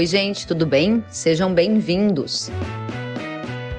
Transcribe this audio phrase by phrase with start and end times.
[0.00, 1.04] Oi, gente, tudo bem?
[1.10, 2.50] Sejam bem-vindos.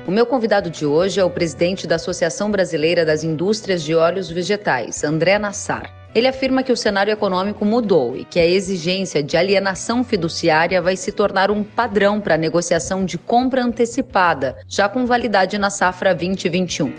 [0.06, 4.30] O meu convidado de hoje é o presidente da Associação Brasileira das Indústrias de Óleos
[4.30, 5.92] Vegetais, André Nassar.
[6.14, 10.96] Ele afirma que o cenário econômico mudou e que a exigência de alienação fiduciária vai
[10.96, 16.14] se tornar um padrão para a negociação de compra antecipada, já com validade na safra
[16.14, 16.94] 2021.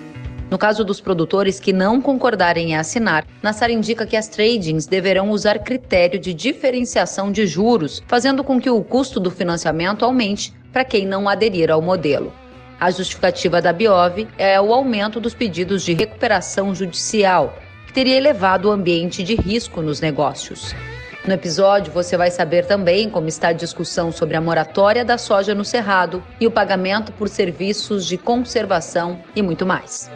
[0.53, 5.31] No caso dos produtores que não concordarem em assinar, Nassar indica que as tradings deverão
[5.31, 10.85] usar critério de diferenciação de juros, fazendo com que o custo do financiamento aumente para
[10.85, 12.31] quem não aderir ao modelo.
[12.79, 18.69] A justificativa da Biov é o aumento dos pedidos de recuperação judicial, que teria elevado
[18.69, 20.75] o ambiente de risco nos negócios.
[21.25, 25.55] No episódio, você vai saber também como está a discussão sobre a moratória da soja
[25.55, 30.11] no Cerrado e o pagamento por serviços de conservação e muito mais.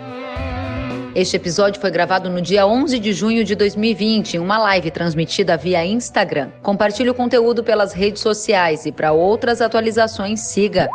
[1.14, 5.56] Este episódio foi gravado no dia 11 de junho de 2020, em uma live transmitida
[5.56, 6.50] via Instagram.
[6.60, 10.88] Compartilhe o conteúdo pelas redes sociais e para outras atualizações siga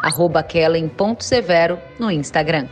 [0.47, 2.67] kellen.severo no Instagram.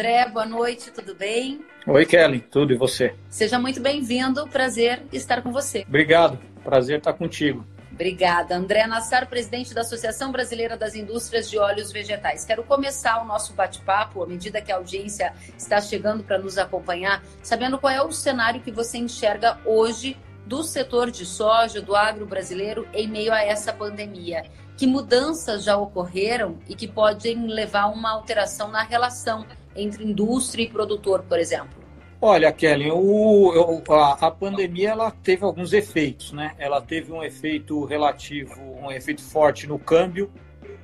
[0.00, 1.60] André, boa noite, tudo bem?
[1.86, 3.14] Oi, Kelly, tudo e você?
[3.28, 5.84] Seja muito bem-vindo, prazer estar com você.
[5.86, 7.66] Obrigado, prazer estar contigo.
[7.92, 8.56] Obrigada.
[8.56, 12.46] André Nassar, presidente da Associação Brasileira das Indústrias de Óleos Vegetais.
[12.46, 17.22] Quero começar o nosso bate-papo, à medida que a audiência está chegando para nos acompanhar,
[17.42, 22.24] sabendo qual é o cenário que você enxerga hoje do setor de soja, do agro
[22.24, 24.44] brasileiro, em meio a essa pandemia.
[24.78, 30.64] Que mudanças já ocorreram e que podem levar a uma alteração na relação entre indústria
[30.64, 31.80] e produtor, por exemplo?
[32.22, 36.52] Olha, Kelly, o, a, a, pandemia ela teve alguns efeitos, né?
[36.58, 40.30] Ela teve um efeito relativo, um efeito forte no câmbio,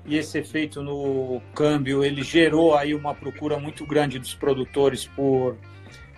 [0.07, 5.59] e esse efeito no câmbio ele gerou aí uma procura muito grande dos produtores por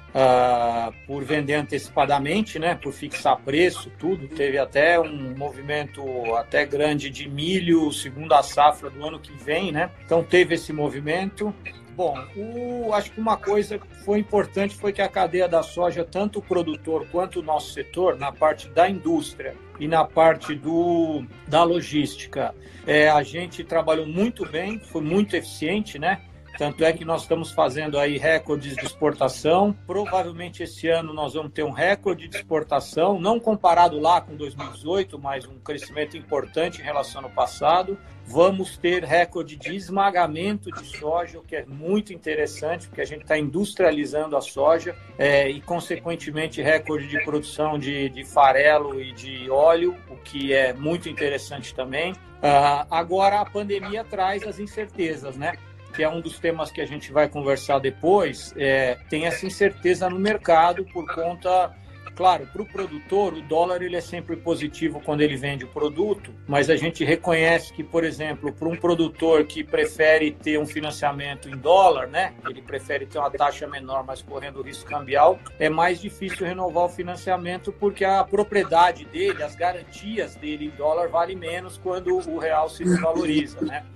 [0.09, 2.75] uh, por vender antecipadamente, né?
[2.75, 4.28] Por fixar preço, tudo.
[4.28, 6.03] Teve até um movimento
[6.37, 9.91] até grande de milho, segundo a safra do ano que vem, né?
[10.05, 11.55] Então teve esse movimento.
[11.98, 16.04] Bom, o, acho que uma coisa que foi importante foi que a cadeia da soja,
[16.04, 21.25] tanto o produtor quanto o nosso setor, na parte da indústria e na parte do,
[21.48, 22.54] da logística,
[22.86, 26.20] é, a gente trabalhou muito bem, foi muito eficiente, né?
[26.56, 29.76] Tanto é que nós estamos fazendo aí recordes de exportação.
[29.84, 35.19] Provavelmente esse ano nós vamos ter um recorde de exportação, não comparado lá com 2018,
[35.19, 37.98] mas um crescimento importante em relação ao passado.
[38.31, 43.22] Vamos ter recorde de esmagamento de soja, o que é muito interessante, porque a gente
[43.22, 49.49] está industrializando a soja é, e, consequentemente, recorde de produção de, de farelo e de
[49.49, 52.12] óleo, o que é muito interessante também.
[52.12, 55.55] Uh, agora, a pandemia traz as incertezas, né?
[55.95, 60.09] que é um dos temas que a gente vai conversar depois, é, tem essa incerteza
[60.09, 61.75] no mercado por conta
[62.19, 66.34] Claro, para o produtor, o dólar ele é sempre positivo quando ele vende o produto,
[66.49, 71.49] mas a gente reconhece que, por exemplo, para um produtor que prefere ter um financiamento
[71.49, 76.01] em dólar, né, ele prefere ter uma taxa menor, mas correndo risco cambial, é mais
[76.01, 81.78] difícil renovar o financiamento porque a propriedade dele, as garantias dele em dólar vale menos
[81.78, 83.87] quando o real se desvaloriza, né?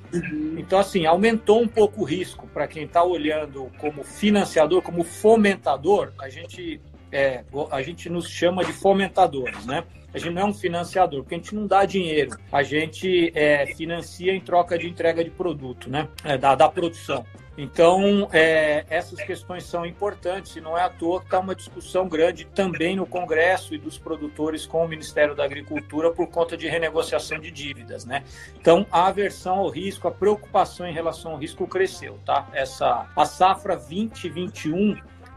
[0.56, 6.12] Então, assim, aumentou um pouco o risco para quem está olhando como financiador, como fomentador.
[6.20, 6.80] A gente
[7.12, 9.84] é, a gente nos chama de fomentadores, né?
[10.14, 13.66] A gente não é um financiador, porque a gente não dá dinheiro, a gente é,
[13.74, 16.08] financia em troca de entrega de produto, né?
[16.24, 17.24] É, da, da produção.
[17.56, 22.08] Então, é, essas questões são importantes e não é à toa que está uma discussão
[22.08, 26.66] grande também no Congresso e dos produtores com o Ministério da Agricultura por conta de
[26.66, 28.24] renegociação de dívidas, né?
[28.58, 32.48] Então, a aversão ao risco, a preocupação em relação ao risco cresceu, tá?
[32.54, 34.96] Essa, a safra 2021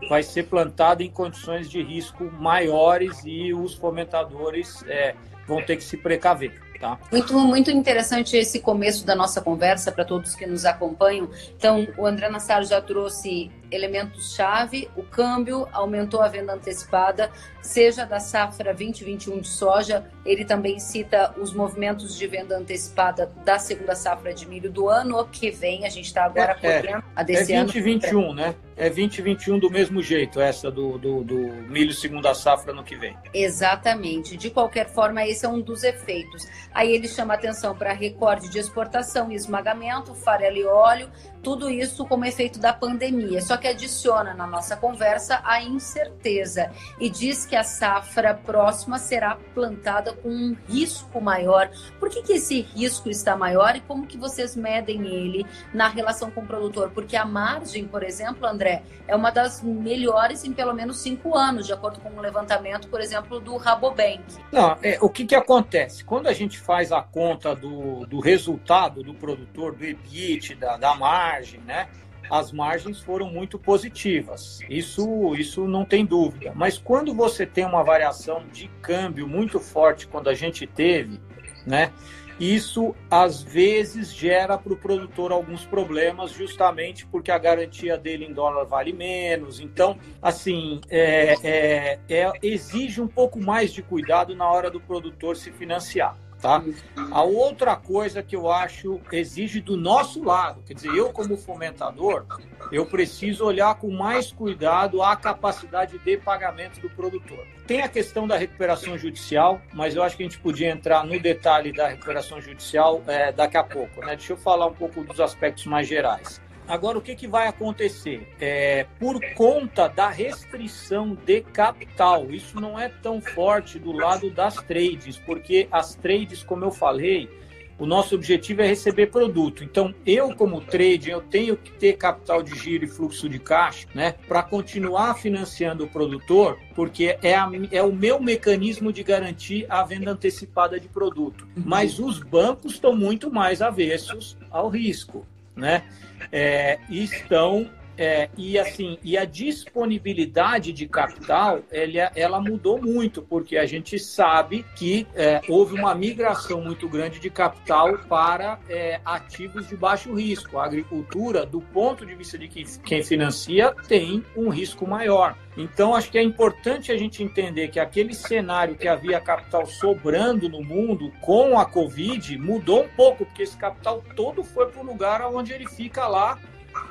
[0.09, 5.15] vai ser plantada em condições de risco maiores e os fomentadores é,
[5.47, 6.61] vão ter que se precaver.
[6.79, 6.99] Tá.
[7.09, 11.29] Muito, muito interessante esse começo da nossa conversa para todos que nos acompanham.
[11.57, 17.31] Então, o André Nassar já trouxe elementos-chave, o câmbio aumentou a venda antecipada,
[17.61, 23.57] seja da safra 2021 de soja, ele também cita os movimentos de venda antecipada da
[23.57, 27.23] segunda safra de milho do ano que vem, a gente está agora é, é, a
[27.23, 28.33] desse é 2021, ano.
[28.33, 28.55] né?
[28.77, 31.37] É 2021 do mesmo jeito, essa do, do, do
[31.69, 33.17] milho segunda safra no que vem.
[33.33, 34.35] Exatamente.
[34.35, 36.45] De qualquer forma, esse é um dos efeitos.
[36.73, 41.09] Aí ele chama atenção para recorde de exportação e esmagamento, farelo e óleo,
[41.45, 43.39] tudo isso como efeito da pandemia.
[43.39, 49.37] Só que adiciona na nossa conversa a incerteza e diz que a safra próxima será
[49.53, 51.69] plantada com um risco maior.
[51.99, 56.31] Por que, que esse risco está maior e como que vocês medem ele na relação
[56.31, 56.89] com o produtor?
[56.89, 61.67] Porque a margem, por exemplo, André, é uma das melhores em pelo menos cinco anos,
[61.67, 64.23] de acordo com um levantamento, por exemplo, do Rabobank.
[64.51, 66.03] Não, é, o que, que acontece?
[66.03, 70.95] Quando a gente faz a conta do, do resultado do produtor, do EBIT, da, da
[70.95, 71.34] margem,
[71.65, 71.87] né?
[72.29, 74.59] as margens foram muito positivas.
[74.69, 76.51] Isso, isso não tem dúvida.
[76.55, 81.19] Mas quando você tem uma variação de câmbio muito forte, quando a gente teve,
[81.65, 81.91] né?
[82.37, 88.33] Isso às vezes gera para o produtor alguns problemas, justamente porque a garantia dele em
[88.33, 89.61] dólar vale menos.
[89.61, 95.37] Então, assim, é, é, é, exige um pouco mais de cuidado na hora do produtor
[95.37, 96.17] se financiar.
[96.45, 96.63] Tá?
[97.09, 102.23] A outra coisa que eu acho exige do nosso lado, quer dizer, eu como fomentador,
[102.71, 107.47] eu preciso olhar com mais cuidado a capacidade de pagamento do produtor.
[107.65, 111.19] Tem a questão da recuperação judicial, mas eu acho que a gente podia entrar no
[111.19, 114.01] detalhe da recuperação judicial é, daqui a pouco.
[114.01, 114.15] Né?
[114.15, 116.39] Deixa eu falar um pouco dos aspectos mais gerais.
[116.67, 118.27] Agora, o que, que vai acontecer?
[118.39, 124.55] É, por conta da restrição de capital, isso não é tão forte do lado das
[124.55, 127.29] trades, porque as trades, como eu falei,
[127.77, 129.63] o nosso objetivo é receber produto.
[129.63, 133.87] Então, eu como trade, eu tenho que ter capital de giro e fluxo de caixa,
[133.93, 139.65] né, para continuar financiando o produtor, porque é, a, é o meu mecanismo de garantir
[139.69, 141.47] a venda antecipada de produto.
[141.55, 145.25] Mas os bancos estão muito mais avessos ao risco,
[145.55, 145.83] né?
[146.31, 153.57] é, estão é, e assim e a disponibilidade de capital ela, ela mudou muito porque
[153.57, 159.67] a gente sabe que é, houve uma migração muito grande de capital para é, ativos
[159.67, 160.57] de baixo risco.
[160.57, 165.35] A agricultura, do ponto de vista de quem, quem financia, tem um risco maior.
[165.57, 170.49] Então, acho que é importante a gente entender que aquele cenário que havia capital sobrando
[170.49, 174.85] no mundo com a Covid mudou um pouco, porque esse capital todo foi para o
[174.85, 176.37] lugar onde ele fica lá,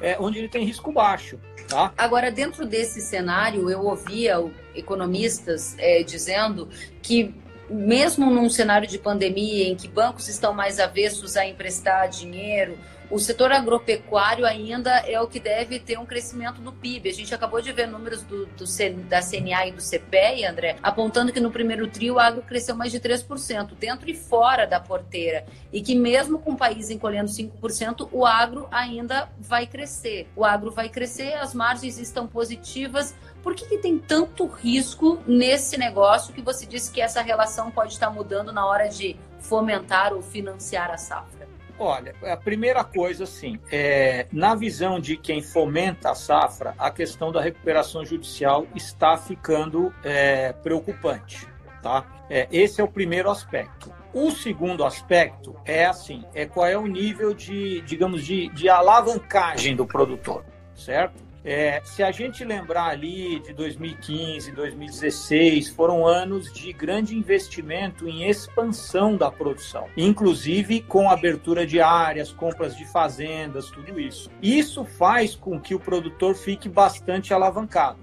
[0.01, 1.39] é, onde ele tem risco baixo.
[1.69, 1.93] Tá?
[1.97, 4.37] Agora, dentro desse cenário, eu ouvia
[4.75, 6.69] economistas é, dizendo
[7.01, 7.35] que
[7.69, 12.79] mesmo num cenário de pandemia em que bancos estão mais avessos a emprestar dinheiro,
[13.11, 17.11] o setor agropecuário ainda é o que deve ter um crescimento do PIB.
[17.11, 18.65] A gente acabou de ver números do, do
[19.09, 22.91] da CNA e do CPE, André, apontando que no primeiro trio o agro cresceu mais
[22.91, 25.45] de 3%, dentro e fora da porteira.
[25.73, 30.29] E que mesmo com o país encolhendo 5%, o agro ainda vai crescer.
[30.35, 33.15] O agro vai crescer, as margens estão positivas.
[33.43, 37.93] Por que, que tem tanto risco nesse negócio que você disse que essa relação pode
[37.93, 41.44] estar mudando na hora de fomentar ou financiar a safra?
[41.79, 47.33] Olha, a primeira coisa, assim, é, na visão de quem fomenta a safra, a questão
[47.33, 51.47] da recuperação judicial está ficando é, preocupante,
[51.83, 52.05] tá?
[52.31, 53.93] É, esse é o primeiro aspecto.
[54.13, 59.75] O segundo aspecto é assim, é qual é o nível de, digamos, de, de alavancagem
[59.75, 60.45] do produtor,
[60.77, 61.21] certo?
[61.45, 68.27] É, se a gente lembrar ali de 2015, 2016, foram anos de grande investimento em
[68.27, 74.31] expansão da produção, inclusive com abertura de áreas, compras de fazendas, tudo isso.
[74.43, 77.99] Isso faz com que o produtor fique bastante alavancado,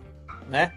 [0.47, 0.71] né?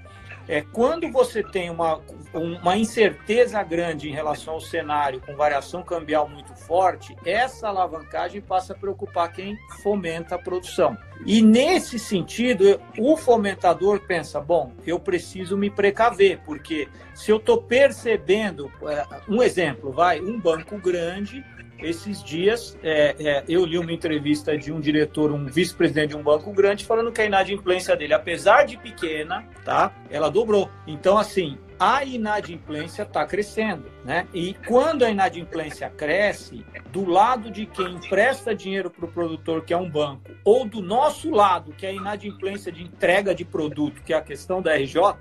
[0.48, 2.00] É, quando você tem uma,
[2.34, 8.72] uma incerteza grande em relação ao cenário, com variação cambial muito forte, essa alavancagem passa
[8.72, 10.96] a preocupar quem fomenta a produção.
[11.24, 17.62] E nesse sentido, o fomentador pensa: bom, eu preciso me precaver, porque se eu estou
[17.62, 21.44] percebendo, é, um exemplo, vai, um banco grande
[21.78, 26.22] esses dias, é, é, eu li uma entrevista de um diretor, um vice-presidente de um
[26.22, 30.70] banco grande, falando que a inadimplência dele, apesar de pequena, tá, ela dobrou.
[30.86, 34.26] Então, assim, a inadimplência está crescendo, né?
[34.32, 39.74] E quando a inadimplência cresce, do lado de quem empresta dinheiro para o produtor, que
[39.74, 44.02] é um banco, ou do nosso lado, que é a inadimplência de entrega de produto,
[44.02, 45.16] que é a questão da RJ,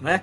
[0.00, 0.22] né?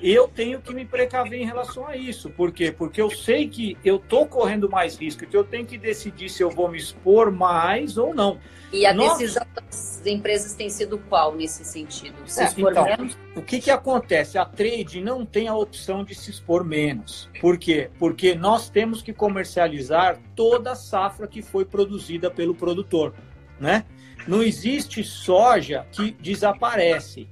[0.00, 2.30] Eu tenho que me precaver em relação a isso.
[2.30, 2.72] Por quê?
[2.72, 6.42] Porque eu sei que eu estou correndo mais risco, que eu tenho que decidir se
[6.42, 8.38] eu vou me expor mais ou não.
[8.72, 9.18] E a Nossa...
[9.18, 12.16] decisão das empresas tem sido qual nesse sentido?
[12.26, 13.18] Se é, expor então, menos?
[13.34, 14.38] O que, que acontece?
[14.38, 17.28] A trade não tem a opção de se expor menos.
[17.40, 17.90] Por quê?
[17.98, 23.14] Porque nós temos que comercializar toda a safra que foi produzida pelo produtor.
[23.58, 23.84] Né?
[24.26, 27.28] Não existe soja que desaparece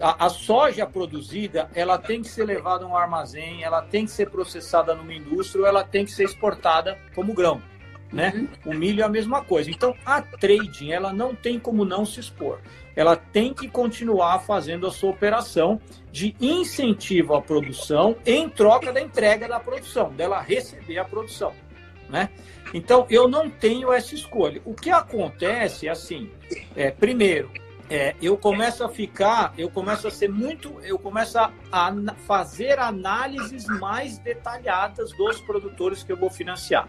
[0.00, 4.10] a, a, soja produzida ela tem que ser levada a um armazém, ela tem que
[4.10, 7.62] ser processada numa indústria, ou ela tem que ser exportada como grão,
[8.12, 8.32] né?
[8.34, 8.72] Uhum.
[8.72, 9.70] O milho é a mesma coisa.
[9.70, 12.58] Então, a trading, ela não tem como não se expor.
[12.96, 15.80] Ela tem que continuar fazendo a sua operação
[16.10, 21.52] de incentivo à produção em troca da entrega da produção, dela receber a produção,
[22.08, 22.30] né?
[22.74, 24.60] Então, eu não tenho essa escolha.
[24.64, 26.30] O que acontece é assim,
[26.76, 27.50] é, primeiro,
[27.90, 31.92] é, eu começo a ficar, eu começo a ser muito, eu começo a, a
[32.26, 36.88] fazer análises mais detalhadas dos produtores que eu vou financiar.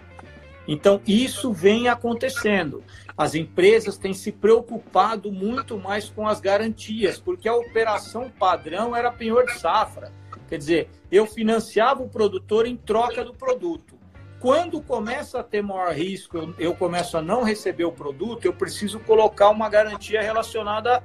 [0.67, 2.83] Então, isso vem acontecendo.
[3.17, 9.11] As empresas têm se preocupado muito mais com as garantias, porque a operação padrão era
[9.11, 10.11] penhor de safra.
[10.47, 13.98] Quer dizer, eu financiava o produtor em troca do produto.
[14.39, 18.53] Quando começa a ter maior risco, eu, eu começo a não receber o produto, eu
[18.53, 21.03] preciso colocar uma garantia relacionada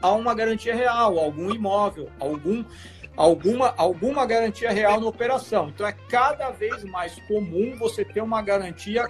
[0.00, 2.64] a uma garantia real, algum imóvel, algum,
[3.16, 5.68] alguma, alguma garantia real na operação.
[5.68, 9.08] Então é cada vez mais comum você ter uma garantia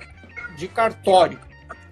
[0.56, 1.40] de cartório,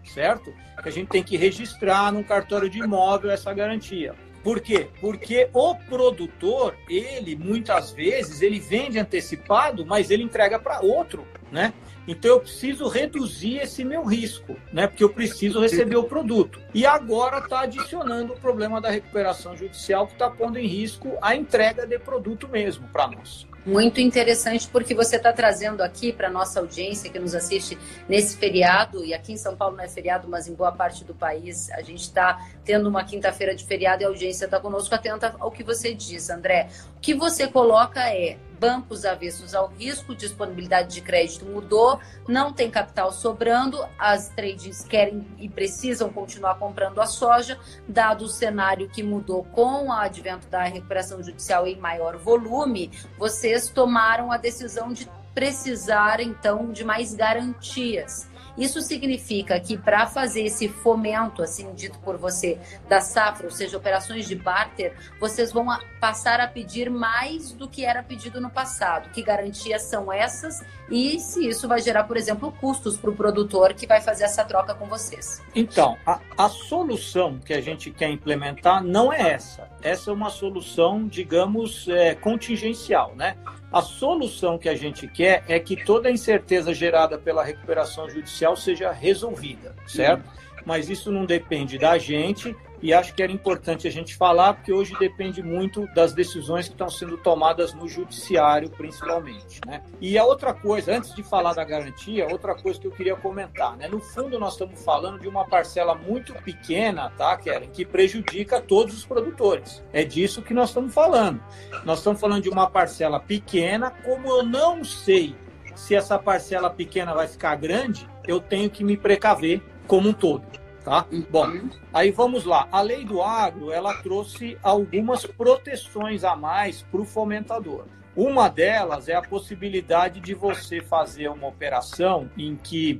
[0.04, 0.52] certo?
[0.82, 4.14] Que a gente tem que registrar num cartório de imóvel essa garantia.
[4.42, 4.88] Por quê?
[5.00, 11.72] Porque o produtor, ele muitas vezes ele vende antecipado, mas ele entrega para outro né?
[12.06, 14.86] Então eu preciso reduzir esse meu risco, né?
[14.86, 16.60] Porque eu preciso receber o produto.
[16.72, 21.36] E agora está adicionando o problema da recuperação judicial que está pondo em risco a
[21.36, 23.46] entrega de produto mesmo para nós.
[23.70, 29.04] Muito interessante porque você está trazendo aqui para nossa audiência que nos assiste nesse feriado,
[29.04, 31.80] e aqui em São Paulo não é feriado, mas em boa parte do país a
[31.80, 35.62] gente está tendo uma quinta-feira de feriado e a audiência está conosco atenta ao que
[35.62, 36.68] você diz, André.
[36.96, 41.98] O que você coloca é bancos avessos ao risco, disponibilidade de crédito mudou,
[42.28, 48.28] não tem capital sobrando, as trades querem e precisam continuar comprando a soja, dado o
[48.28, 54.36] cenário que mudou com o advento da recuperação judicial em maior volume, vocês tomaram a
[54.36, 58.28] decisão de precisar então de mais garantias.
[58.58, 63.78] Isso significa que para fazer esse fomento, assim dito por você, da safra, ou seja,
[63.78, 65.70] operações de barter, vocês vão
[66.00, 69.10] passar a pedir mais do que era pedido no passado.
[69.10, 70.64] Que garantias são essas?
[70.90, 74.42] E se isso vai gerar, por exemplo, custos para o produtor que vai fazer essa
[74.44, 75.42] troca com vocês?
[75.54, 79.68] Então, a, a solução que a gente quer implementar não é essa.
[79.82, 83.36] Essa é uma solução, digamos, é, contingencial, né?
[83.70, 88.56] A solução que a gente quer é que toda a incerteza gerada pela recuperação judicial
[88.56, 90.24] seja resolvida, certo?
[90.64, 94.72] Mas isso não depende da gente e acho que era importante a gente falar, porque
[94.72, 99.60] hoje depende muito das decisões que estão sendo tomadas no judiciário, principalmente.
[99.66, 99.82] Né?
[100.00, 103.76] E a outra coisa, antes de falar da garantia, outra coisa que eu queria comentar,
[103.76, 103.88] né?
[103.88, 108.94] No fundo, nós estamos falando de uma parcela muito pequena, tá, Keren, que prejudica todos
[108.94, 109.82] os produtores.
[109.92, 111.42] É disso que nós estamos falando.
[111.84, 115.34] Nós estamos falando de uma parcela pequena, como eu não sei
[115.74, 120.59] se essa parcela pequena vai ficar grande, eu tenho que me precaver como um todo.
[120.84, 121.06] Tá?
[121.30, 122.66] Bom, aí vamos lá.
[122.72, 127.84] A lei do agro ela trouxe algumas proteções a mais para o fomentador.
[128.16, 132.98] Uma delas é a possibilidade de você fazer uma operação em que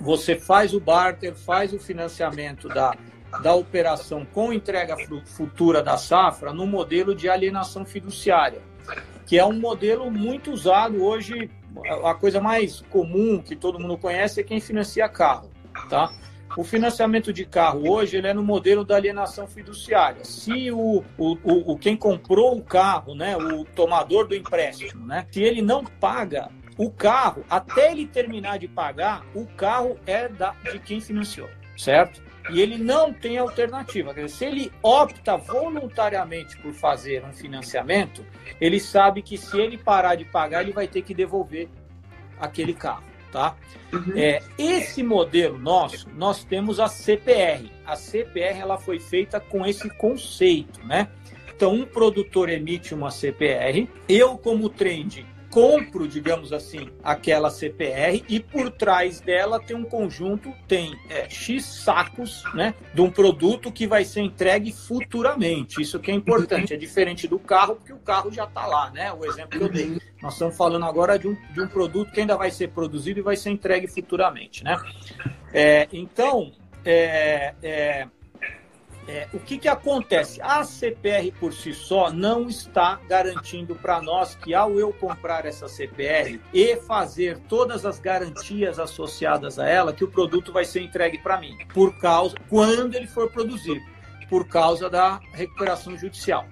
[0.00, 2.94] você faz o barter, faz o financiamento da,
[3.42, 8.62] da operação com entrega futura da safra no modelo de alienação fiduciária,
[9.26, 11.50] que é um modelo muito usado hoje.
[12.04, 15.50] A coisa mais comum que todo mundo conhece é quem financia carro,
[15.88, 16.12] tá?
[16.56, 20.24] O financiamento de carro hoje ele é no modelo da alienação fiduciária.
[20.24, 25.42] Se o, o, o, quem comprou o carro, né, o tomador do empréstimo, né, se
[25.42, 30.78] ele não paga o carro, até ele terminar de pagar, o carro é da, de
[30.80, 32.20] quem financiou, certo?
[32.50, 34.12] E ele não tem alternativa.
[34.14, 38.24] Dizer, se ele opta voluntariamente por fazer um financiamento,
[38.60, 41.68] ele sabe que se ele parar de pagar, ele vai ter que devolver
[42.40, 43.56] aquele carro tá?
[43.92, 44.12] Uhum.
[44.16, 47.70] É, esse modelo nosso, nós temos a CPR.
[47.84, 51.08] A CPR ela foi feita com esse conceito, né?
[51.54, 58.38] Então, um produtor emite uma CPR, eu como trend compro, digamos assim, aquela CPR e
[58.38, 63.86] por trás dela tem um conjunto, tem é, X sacos né, de um produto que
[63.86, 65.82] vai ser entregue futuramente.
[65.82, 69.12] Isso que é importante, é diferente do carro, porque o carro já está lá, né?
[69.12, 69.98] O exemplo que eu dei.
[70.22, 73.22] Nós estamos falando agora de um, de um produto que ainda vai ser produzido e
[73.22, 74.78] vai ser entregue futuramente, né?
[75.52, 76.52] É, então,
[76.84, 78.06] é, é
[79.08, 80.40] é, o que, que acontece?
[80.42, 85.68] A CPR por si só não está garantindo para nós que ao eu comprar essa
[85.68, 91.18] CPR e fazer todas as garantias associadas a ela, que o produto vai ser entregue
[91.18, 93.80] para mim, por causa quando ele for produzido,
[94.28, 96.46] por causa da recuperação judicial.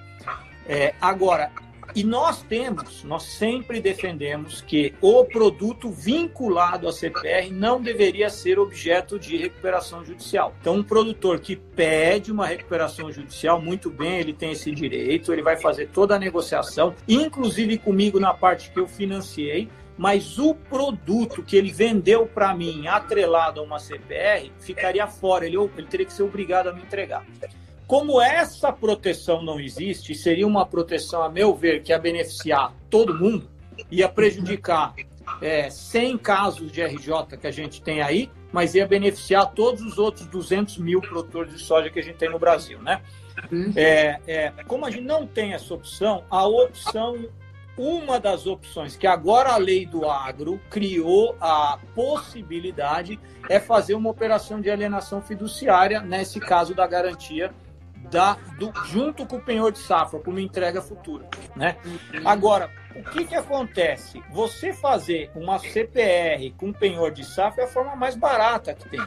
[0.66, 1.50] É, agora,
[1.94, 8.58] E nós temos, nós sempre defendemos que o produto vinculado à CPR não deveria ser
[8.58, 10.54] objeto de recuperação judicial.
[10.60, 15.42] Então, um produtor que pede uma recuperação judicial, muito bem, ele tem esse direito, ele
[15.42, 21.42] vai fazer toda a negociação, inclusive comigo na parte que eu financiei, mas o produto
[21.42, 26.12] que ele vendeu para mim atrelado a uma CPR ficaria fora, ele, ele teria que
[26.12, 27.26] ser obrigado a me entregar.
[27.88, 33.14] Como essa proteção não existe, seria uma proteção, a meu ver, que ia beneficiar todo
[33.14, 33.48] mundo,
[33.90, 34.94] ia prejudicar
[35.40, 39.96] é, 100 casos de RJ que a gente tem aí, mas ia beneficiar todos os
[39.96, 43.00] outros 200 mil produtores de soja que a gente tem no Brasil, né?
[43.50, 43.72] Uhum.
[43.74, 47.26] É, é, como a gente não tem essa opção, a opção,
[47.74, 53.18] uma das opções que agora a lei do agro criou a possibilidade
[53.48, 57.50] é fazer uma operação de alienação fiduciária, nesse caso da garantia
[58.10, 61.28] da, do, junto com o penhor de safra, como entrega futura.
[61.54, 61.76] Né?
[62.24, 64.22] Agora, o que, que acontece?
[64.30, 69.00] Você fazer uma CPR com penhor de safra é a forma mais barata que tem.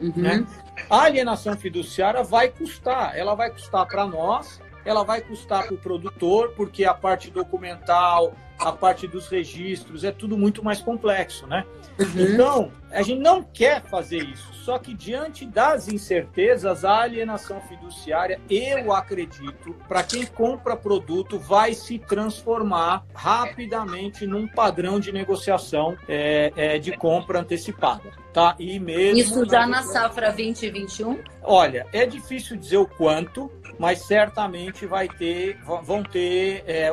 [0.00, 0.12] Uhum.
[0.14, 0.46] Né?
[0.90, 5.78] A alienação fiduciária vai custar, ela vai custar para nós, ela vai custar para o
[5.78, 11.66] produtor, porque a parte documental, a parte dos registros, é tudo muito mais complexo, né?
[11.98, 12.32] Uhum.
[12.32, 14.54] Então, a gente não quer fazer isso.
[14.54, 21.74] Só que diante das incertezas, a alienação fiduciária, eu acredito, para quem compra produto, vai
[21.74, 28.10] se transformar rapidamente num padrão de negociação é, é, de compra antecipada.
[28.32, 28.54] Tá?
[28.58, 31.18] E mesmo Isso já na safra 2021?
[31.42, 36.90] Olha, é difícil dizer o quanto, mas certamente vai ter, vão ter é,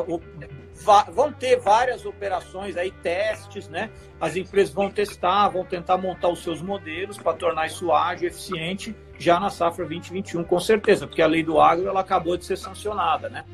[1.11, 3.89] vão ter várias operações aí, testes, né?
[4.19, 8.95] As empresas vão testar, vão tentar montar os seus modelos para tornar isso ágil, eficiente,
[9.17, 12.57] já na safra 2021, com certeza, porque a lei do agro ela acabou de ser
[12.57, 13.45] sancionada, né?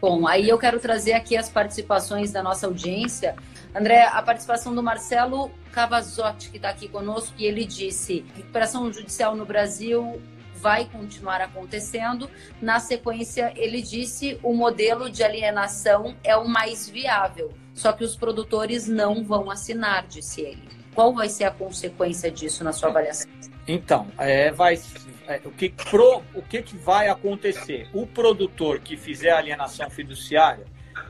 [0.00, 3.34] Bom, aí eu quero trazer aqui as participações da nossa audiência.
[3.74, 9.34] André, a participação do Marcelo Cavazotti, que está aqui conosco, e ele disse: recuperação judicial
[9.34, 10.20] no Brasil
[10.60, 12.28] vai continuar acontecendo.
[12.60, 18.16] Na sequência, ele disse o modelo de alienação é o mais viável, só que os
[18.16, 20.62] produtores não vão assinar, disse ele.
[20.94, 23.30] Qual vai ser a consequência disso na sua avaliação?
[23.68, 24.78] Então, é, vai,
[25.26, 27.88] é, o, que, pro, o que, que vai acontecer?
[27.92, 30.64] O produtor que fizer alienação fiduciária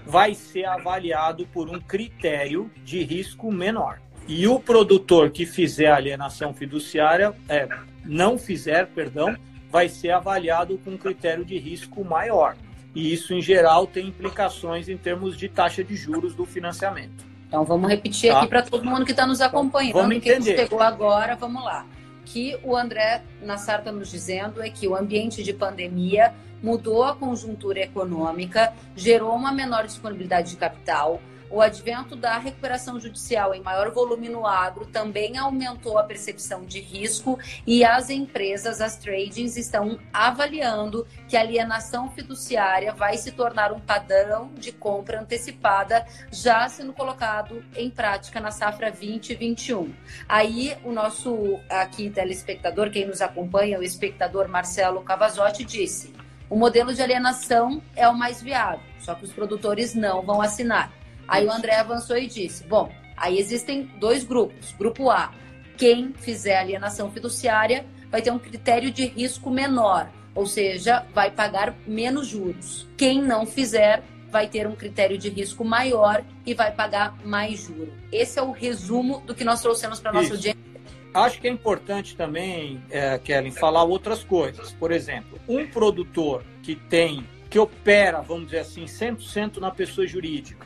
[0.05, 4.01] vai ser avaliado por um critério de risco menor.
[4.29, 7.69] E o produtor que fizer alienação fiduciária, é,
[8.07, 9.37] não fizer, perdão,
[9.71, 12.57] vai ser avaliado com um critério de risco maior.
[12.95, 17.27] E isso, em geral, tem implicações em termos de taxa de juros do financiamento.
[17.47, 18.39] Então, vamos repetir tá?
[18.39, 19.95] aqui para todo mundo que está nos acompanhando.
[19.95, 20.55] Vamos entender.
[20.55, 21.87] Que chegou agora, vamos lá.
[22.25, 27.15] Que o André Nassar está nos dizendo é que o ambiente de pandemia mudou a
[27.15, 33.91] conjuntura econômica, gerou uma menor disponibilidade de capital, o advento da recuperação judicial em maior
[33.91, 39.99] volume no agro também aumentou a percepção de risco e as empresas, as tradings, estão
[40.13, 46.93] avaliando que a alienação fiduciária vai se tornar um padrão de compra antecipada, já sendo
[46.93, 49.93] colocado em prática na safra 2021.
[50.29, 56.15] Aí o nosso aqui telespectador, quem nos acompanha, o espectador Marcelo Cavazotti, disse:
[56.49, 60.93] o modelo de alienação é o mais viável, só que os produtores não vão assinar.
[61.29, 64.73] Aí o André avançou e disse: bom, aí existem dois grupos.
[64.73, 65.33] Grupo A,
[65.77, 71.75] quem fizer alienação fiduciária vai ter um critério de risco menor, ou seja, vai pagar
[71.87, 72.89] menos juros.
[72.97, 77.95] Quem não fizer vai ter um critério de risco maior e vai pagar mais juros.
[78.13, 80.67] Esse é o resumo do que nós trouxemos para a nossa audiência.
[81.15, 84.73] Acho que é importante também, é, Kellen, falar outras coisas.
[84.73, 90.66] Por exemplo, um produtor que tem, que opera, vamos dizer assim, 100% na pessoa jurídica,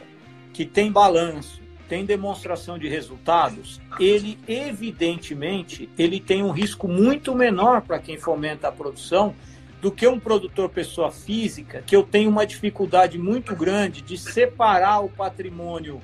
[0.61, 7.81] que tem balanço, tem demonstração de resultados, ele evidentemente ele tem um risco muito menor
[7.81, 9.35] para quem fomenta a produção
[9.81, 15.01] do que um produtor pessoa física, que eu tenho uma dificuldade muito grande de separar
[15.01, 15.99] o patrimônio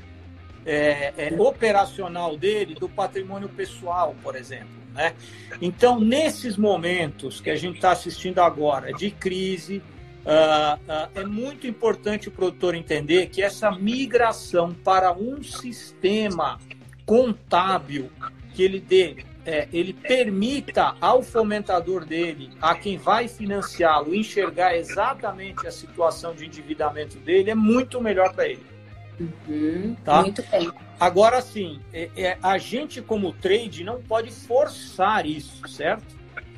[0.65, 4.69] é, é, operacional dele do patrimônio pessoal, por exemplo.
[4.95, 5.13] Né?
[5.61, 9.83] Então, nesses momentos que a gente está assistindo agora de crise,
[11.15, 16.59] é muito importante o produtor entender que essa migração para um sistema
[17.05, 18.11] contábil
[18.53, 25.67] que ele dê, é, ele permita ao fomentador dele, a quem vai financiá-lo, enxergar exatamente
[25.67, 28.67] a situação de endividamento dele, é muito melhor para ele.
[29.21, 30.23] Uhum, tá?
[30.23, 30.71] Muito bem.
[30.99, 36.16] Agora sim, é, é, a gente como trade não pode forçar isso, certo?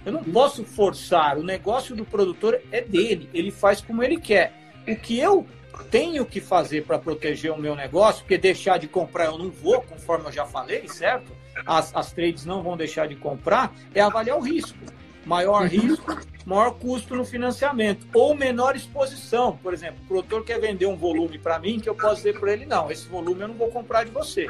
[0.08, 4.54] Eu não posso forçar, o negócio do produtor é dele, ele faz como ele quer.
[4.88, 5.46] o que eu
[5.90, 9.82] tenho que fazer para proteger o meu negócio, porque deixar de comprar eu não vou,
[9.82, 11.30] conforme eu já falei, certo?
[11.66, 14.78] As, as trades não vão deixar de comprar, é avaliar o risco.
[15.26, 15.68] Maior uhum.
[15.68, 18.06] risco, maior custo no financiamento.
[18.14, 19.58] Ou menor exposição.
[19.62, 22.50] Por exemplo, o produtor quer vender um volume para mim que eu posso dizer para
[22.50, 24.48] ele: não, esse volume eu não vou comprar de você.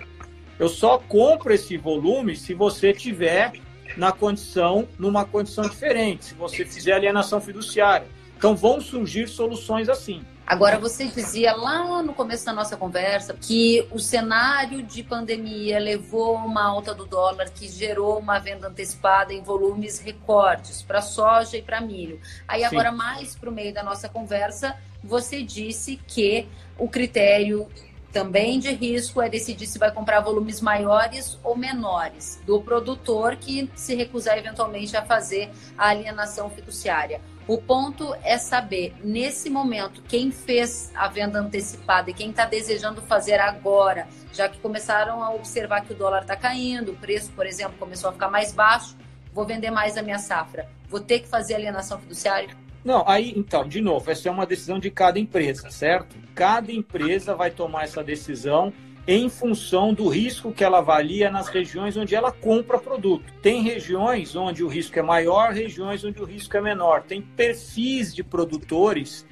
[0.57, 3.53] Eu só compro esse volume se você tiver
[3.97, 8.07] na condição, numa condição diferente, se você fizer alienação fiduciária.
[8.37, 10.25] Então vão surgir soluções assim.
[10.49, 16.39] Agora, você dizia lá no começo da nossa conversa que o cenário de pandemia levou
[16.39, 21.59] a uma alta do dólar que gerou uma venda antecipada em volumes recordes para soja
[21.59, 22.19] e para milho.
[22.47, 22.97] Aí, agora, Sim.
[22.97, 24.75] mais para o meio da nossa conversa,
[25.05, 26.49] você disse que
[26.79, 27.69] o critério
[28.13, 33.71] também de risco é decidir se vai comprar volumes maiores ou menores do produtor que
[33.75, 37.21] se recusar eventualmente a fazer a alienação fiduciária.
[37.47, 43.01] O ponto é saber, nesse momento, quem fez a venda antecipada e quem está desejando
[43.01, 47.47] fazer agora, já que começaram a observar que o dólar está caindo, o preço, por
[47.47, 48.95] exemplo, começou a ficar mais baixo,
[49.33, 50.69] vou vender mais a minha safra.
[50.91, 52.68] Vou ter que fazer alienação fiduciária?
[52.85, 56.17] Não, aí, então, de novo, essa é uma decisão de cada empresa, certo?
[56.35, 58.73] Cada empresa vai tomar essa decisão
[59.07, 63.33] em função do risco que ela avalia nas regiões onde ela compra produto.
[63.41, 67.05] Tem regiões onde o risco é maior, regiões onde o risco é menor.
[67.05, 69.27] Tem perfis de produtores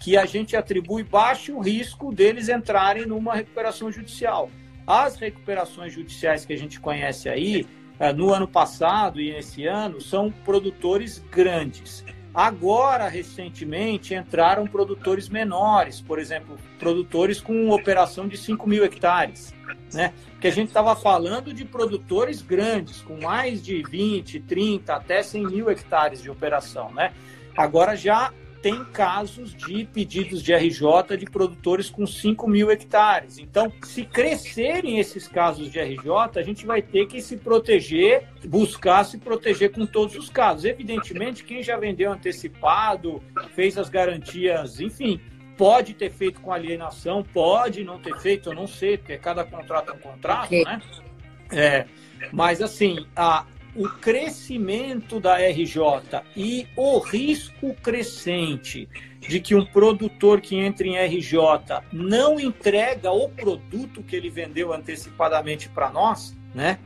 [0.00, 4.50] que a gente atribui baixo risco deles entrarem numa recuperação judicial.
[4.84, 7.64] As recuperações judiciais que a gente conhece aí,
[8.00, 12.04] eh, no ano passado e nesse ano, são produtores grandes.
[12.32, 19.52] Agora, recentemente, entraram produtores menores, por exemplo, produtores com operação de 5 mil hectares,
[19.92, 20.12] né?
[20.40, 25.46] Que a gente estava falando de produtores grandes, com mais de 20, 30, até 100
[25.46, 27.12] mil hectares de operação, né?
[27.56, 33.38] Agora já tem casos de pedidos de RJ de produtores com 5 mil hectares.
[33.38, 39.04] Então, se crescerem esses casos de RJ, a gente vai ter que se proteger, buscar
[39.04, 40.64] se proteger com todos os casos.
[40.64, 43.22] Evidentemente, quem já vendeu antecipado,
[43.54, 45.20] fez as garantias, enfim,
[45.56, 49.90] pode ter feito com alienação, pode não ter feito, eu não sei, porque cada contrato
[49.90, 50.80] é um contrato, né?
[51.52, 51.86] É,
[52.32, 58.88] mas assim, a, o crescimento da RJ e o risco crescente
[59.20, 61.38] de que um produtor que entra em RJ
[61.92, 66.78] não entrega o produto que ele vendeu antecipadamente para nós, né?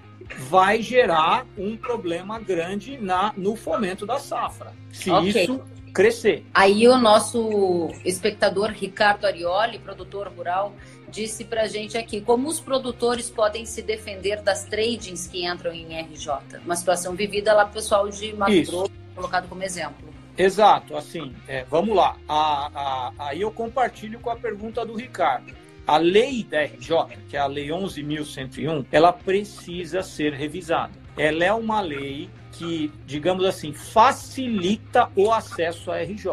[0.48, 4.72] Vai gerar um problema grande na, no fomento da safra.
[4.90, 5.44] Se okay.
[5.44, 5.62] isso
[5.94, 6.44] crescer.
[6.52, 10.74] Aí o nosso espectador Ricardo Arioli, produtor rural,
[11.08, 16.00] disse para gente aqui como os produtores podem se defender das tradings que entram em
[16.00, 16.58] RJ.
[16.64, 20.12] Uma situação vivida lá pessoal de Mato Grosso, colocado como exemplo.
[20.36, 22.16] Exato, assim, é, vamos lá.
[22.28, 25.54] A, a, aí eu compartilho com a pergunta do Ricardo.
[25.86, 30.92] A lei da RJ, que é a Lei 11.101, ela precisa ser revisada.
[31.16, 36.30] Ela é uma lei que, digamos assim, facilita o acesso à RJ.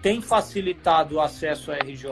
[0.00, 2.10] Tem facilitado o acesso à RJ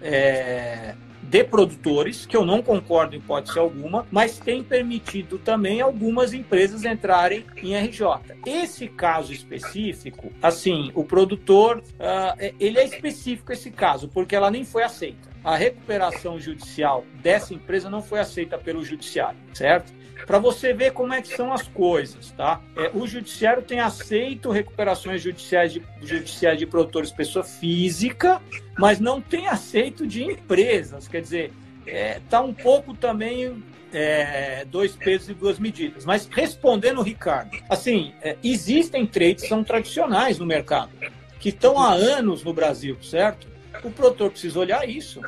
[0.00, 6.32] é, de produtores, que eu não concordo em hipótese alguma, mas tem permitido também algumas
[6.32, 8.06] empresas entrarem em RJ.
[8.46, 14.64] Esse caso específico, assim, o produtor, uh, ele é específico esse caso, porque ela nem
[14.64, 15.28] foi aceita.
[15.42, 19.92] A recuperação judicial dessa empresa não foi aceita pelo judiciário, certo?
[20.26, 22.60] Para você ver como é que são as coisas, tá?
[22.76, 28.42] É, o judiciário tem aceito recuperações judiciais de, judiciais de produtores pessoa física,
[28.76, 31.06] mas não tem aceito de empresas.
[31.06, 31.52] Quer dizer,
[31.86, 33.62] é, tá um pouco também
[33.92, 36.04] é, dois pesos e duas medidas.
[36.04, 40.90] Mas respondendo Ricardo, assim, é, existem trades que são tradicionais no mercado,
[41.38, 43.46] que estão há anos no Brasil, certo?
[43.84, 45.20] O produtor precisa olhar isso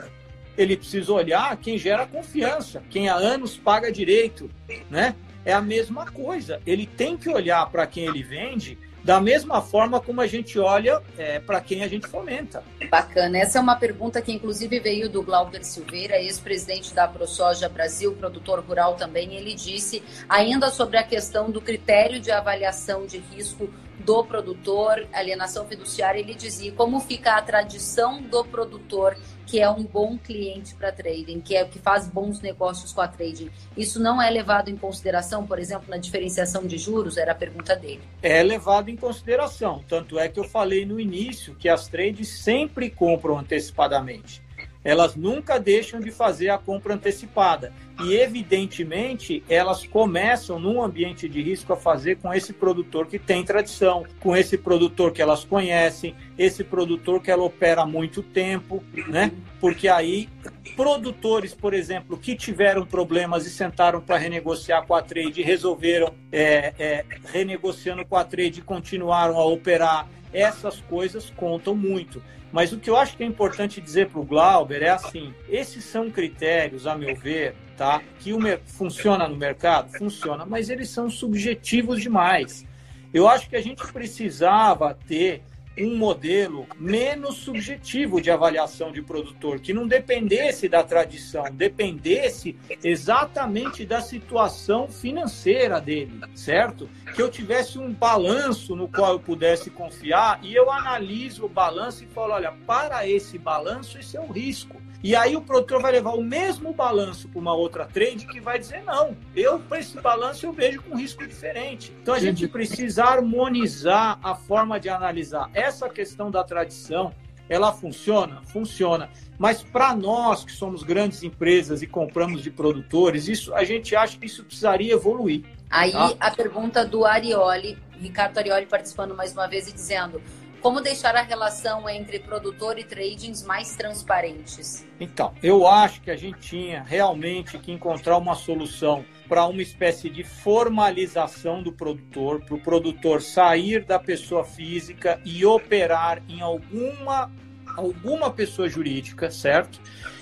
[0.59, 4.51] ele precisa olhar quem gera confiança, quem há anos paga direito,
[4.91, 5.15] né?
[5.45, 6.61] É a mesma coisa.
[6.67, 11.01] Ele tem que olhar para quem ele vende da mesma forma como a gente olha
[11.17, 12.63] é, para quem a gente fomenta.
[12.91, 13.39] Bacana.
[13.39, 18.61] Essa é uma pergunta que, inclusive, veio do Glauber Silveira, ex-presidente da ProSoja Brasil, produtor
[18.61, 19.37] rural também.
[19.37, 25.67] Ele disse ainda sobre a questão do critério de avaliação de risco do produtor, alienação
[25.67, 29.17] fiduciária, ele dizia como fica a tradição do produtor
[29.49, 33.01] que é um bom cliente para trading, que é o que faz bons negócios com
[33.01, 33.51] a trading.
[33.75, 37.17] Isso não é levado em consideração, por exemplo, na diferenciação de juros?
[37.17, 38.03] Era a pergunta dele.
[38.23, 39.83] É levado em consideração.
[39.89, 44.47] Tanto é que eu falei no início que as trades sempre compram antecipadamente.
[44.85, 47.73] Elas nunca deixam de fazer a compra antecipada.
[48.05, 53.45] E, evidentemente, elas começam, num ambiente de risco, a fazer com esse produtor que tem
[53.45, 58.85] tradição, com esse produtor que elas conhecem, esse produtor que ela opera há muito tempo,
[59.09, 59.33] né?
[59.61, 60.29] Porque aí,
[60.77, 66.73] produtores, por exemplo, que tiveram problemas e sentaram para renegociar com a trade resolveram é,
[66.79, 72.23] é, renegociando com a trade continuaram a operar, essas coisas contam muito.
[72.51, 75.85] Mas o que eu acho que é importante dizer para o Glauber é assim: esses
[75.85, 78.03] são critérios, a meu ver, tá?
[78.19, 82.67] Que o funciona no mercado, funciona, mas eles são subjetivos demais.
[83.13, 85.43] Eu acho que a gente precisava ter
[85.81, 93.85] um modelo menos subjetivo de avaliação de produtor, que não dependesse da tradição, dependesse exatamente
[93.85, 96.89] da situação financeira dele, certo?
[97.15, 102.05] Que eu tivesse um balanço no qual eu pudesse confiar e eu analiso o balanço
[102.05, 104.81] e falo, olha, para esse balanço, esse é o risco.
[105.03, 108.59] E aí o produtor vai levar o mesmo balanço para uma outra trade que vai
[108.59, 111.95] dizer não, eu para esse balanço eu vejo com risco diferente.
[112.03, 117.13] Então a gente precisa harmonizar a forma de analisar essa questão da tradição.
[117.49, 118.43] Ela funciona?
[118.43, 119.09] Funciona.
[119.39, 124.19] Mas para nós que somos grandes empresas e compramos de produtores, isso a gente acha
[124.19, 125.45] que isso precisaria evoluir.
[125.71, 126.15] Aí tá?
[126.19, 130.21] a pergunta do Arioli, Ricardo Arioli participando mais uma vez e dizendo:
[130.61, 134.87] como deixar a relação entre produtor e tradings mais transparentes?
[134.99, 140.09] Então, eu acho que a gente tinha realmente que encontrar uma solução para uma espécie
[140.09, 147.31] de formalização do produtor, para o produtor sair da pessoa física e operar em alguma,
[147.77, 149.81] alguma pessoa jurídica, certo?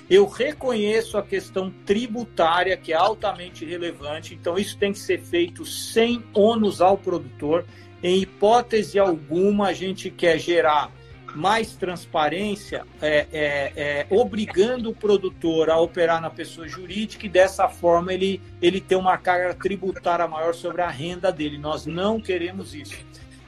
[0.09, 5.65] Eu reconheço a questão tributária, que é altamente relevante, então isso tem que ser feito
[5.65, 7.65] sem ônus ao produtor.
[8.03, 10.93] Em hipótese alguma, a gente quer gerar
[11.35, 17.69] mais transparência, é, é, é, obrigando o produtor a operar na pessoa jurídica e dessa
[17.69, 21.59] forma ele, ele ter uma carga tributária maior sobre a renda dele.
[21.59, 22.97] Nós não queremos isso.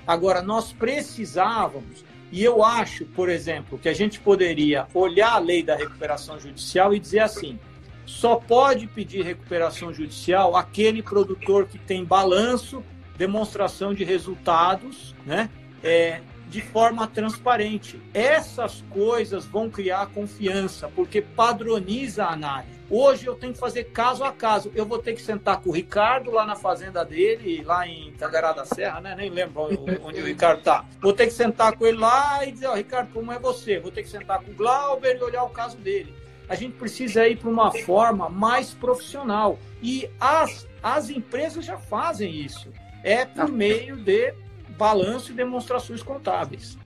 [0.07, 5.63] Agora, nós precisávamos, e eu acho, por exemplo, que a gente poderia olhar a lei
[5.63, 7.59] da recuperação judicial e dizer assim:
[8.05, 12.83] só pode pedir recuperação judicial aquele produtor que tem balanço
[13.19, 15.51] demonstração de resultados, né?
[15.83, 18.01] É, de forma transparente.
[18.15, 22.79] Essas coisas vão criar confiança, porque padroniza a análise.
[22.91, 24.73] Hoje eu tenho que fazer caso a caso.
[24.75, 28.53] Eu vou ter que sentar com o Ricardo lá na fazenda dele, lá em Tangará
[28.53, 29.15] da Serra, né?
[29.15, 29.69] Nem lembro
[30.03, 30.87] onde o Ricardo tá.
[31.03, 33.79] Vou ter que sentar com ele lá e dizer, ó, oh, Ricardo, como é você?
[33.79, 36.15] Vou ter que sentar com o Glauber e olhar o caso dele.
[36.49, 39.59] A gente precisa ir para uma forma mais profissional.
[39.83, 44.35] E as, as empresas já fazem isso é por meio de
[44.77, 46.79] balanço e demonstrações contábeis.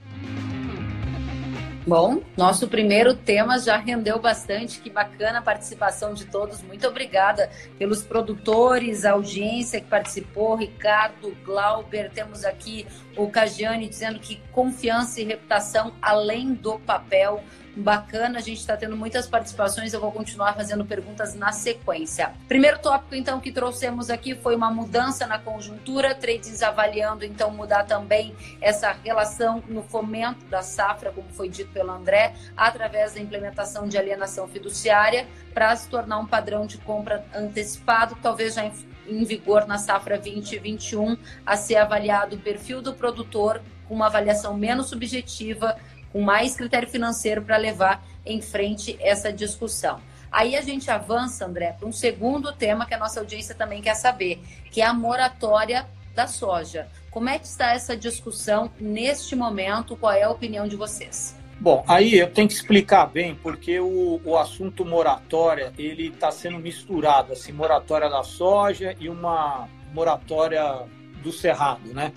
[1.85, 6.63] Bom, nosso primeiro tema já rendeu bastante, que bacana a participação de todos.
[6.63, 14.41] Muito obrigada pelos produtores, audiência que participou, Ricardo, Glauber, temos aqui o Cagiane dizendo que
[14.53, 17.43] confiança e reputação além do papel
[17.75, 22.33] bacana, a gente está tendo muitas participações, eu vou continuar fazendo perguntas na sequência.
[22.47, 27.85] Primeiro tópico, então, que trouxemos aqui foi uma mudança na conjuntura, trades avaliando, então, mudar
[27.85, 33.89] também essa relação no fomento da safra, como foi dito pelo André, através da implementação
[33.89, 38.73] de alienação fiduciária, para se tornar um padrão de compra antecipado, talvez já em,
[39.07, 44.57] em vigor na safra 2021, a ser avaliado o perfil do produtor com uma avaliação
[44.57, 45.77] menos subjetiva,
[46.13, 50.01] com mais critério financeiro para levar em frente essa discussão.
[50.31, 53.95] Aí a gente avança, André, para um segundo tema que a nossa audiência também quer
[53.95, 56.89] saber, que é a moratória da soja.
[57.11, 59.97] Como é que está essa discussão neste momento?
[59.97, 61.37] Qual é a opinião de vocês?
[61.61, 66.59] Bom, aí eu tenho que explicar bem, porque o, o assunto moratória, ele está sendo
[66.59, 70.83] misturado, assim, moratória da soja e uma moratória
[71.23, 72.13] do cerrado, né?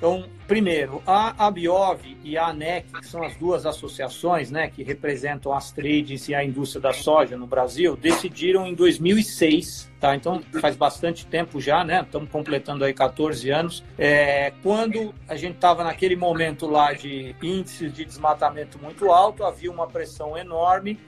[0.00, 5.52] Então, primeiro, a Abiov e a ANEC, que são as duas associações né, que representam
[5.52, 10.16] as trades e a indústria da soja no Brasil, decidiram em 2006, tá?
[10.16, 12.00] então faz bastante tempo já, né?
[12.00, 17.92] estamos completando aí 14 anos, é, quando a gente estava naquele momento lá de índices
[17.92, 20.98] de desmatamento muito alto, havia uma pressão enorme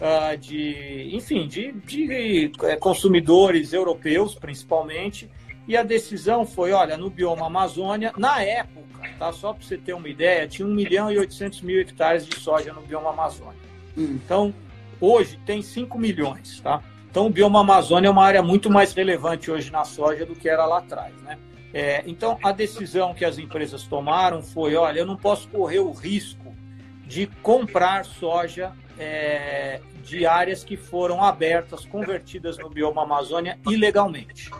[0.00, 5.30] Uh, de, enfim, de, de, é, consumidores europeus, principalmente,
[5.68, 9.30] e a decisão foi, olha, no bioma Amazônia, na época, tá?
[9.30, 12.72] Só para você ter uma ideia, tinha 1 milhão e 800 mil hectares de soja
[12.72, 13.60] no bioma Amazônia.
[13.94, 14.18] Hum.
[14.24, 14.54] Então,
[14.98, 16.82] hoje tem 5 milhões, tá?
[17.10, 20.48] Então, o bioma Amazônia é uma área muito mais relevante hoje na soja do que
[20.48, 21.38] era lá atrás, né?
[21.74, 25.92] É, então, a decisão que as empresas tomaram foi, olha, eu não posso correr o
[25.92, 26.54] risco
[27.06, 34.50] de comprar soja é, de áreas que foram abertas, convertidas no bioma Amazônia ilegalmente.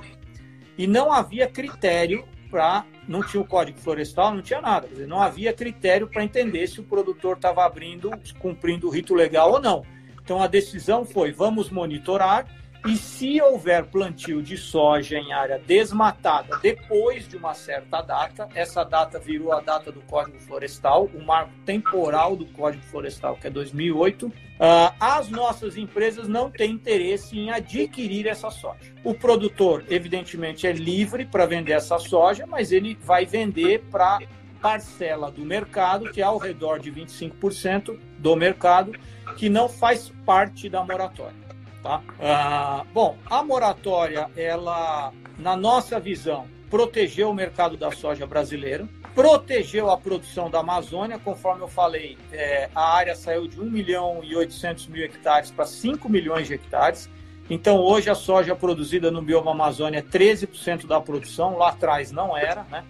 [0.78, 2.86] E não havia critério para.
[3.06, 4.86] Não tinha o código florestal, não tinha nada.
[4.86, 9.52] Dizer, não havia critério para entender se o produtor estava abrindo, cumprindo o rito legal
[9.52, 9.82] ou não.
[10.22, 12.46] Então a decisão foi: vamos monitorar
[12.86, 18.84] e se houver plantio de soja em área desmatada depois de uma certa data, essa
[18.84, 23.50] data virou a data do Código Florestal, o marco temporal do Código Florestal, que é
[23.50, 28.92] 2008, uh, ah, as nossas empresas não têm interesse em adquirir essa soja.
[29.02, 34.20] O produtor, evidentemente, é livre para vender essa soja, mas ele vai vender para
[34.60, 38.92] parcela do mercado, que é ao redor de 25% do mercado,
[39.36, 41.47] que não faz parte da moratória.
[41.82, 42.02] Tá?
[42.20, 49.90] Ah, bom, a moratória, ela, na nossa visão, protegeu o mercado da soja brasileira, protegeu
[49.90, 54.36] a produção da Amazônia, conforme eu falei, é, a área saiu de 1 milhão e
[54.36, 57.08] 800 mil hectares para 5 milhões de hectares.
[57.50, 62.36] Então, hoje a soja produzida no bioma Amazônia é 13% da produção, lá atrás não
[62.36, 62.84] era, né?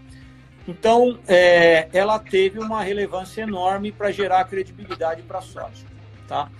[0.66, 5.86] Então, é, ela teve uma relevância enorme para gerar credibilidade para a soja,
[6.26, 6.50] tá?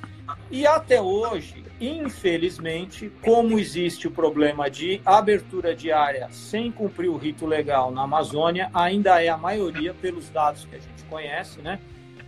[0.50, 7.16] E até hoje, infelizmente, como existe o problema de abertura de área sem cumprir o
[7.16, 11.78] rito legal na Amazônia, ainda é a maioria pelos dados que a gente conhece, né?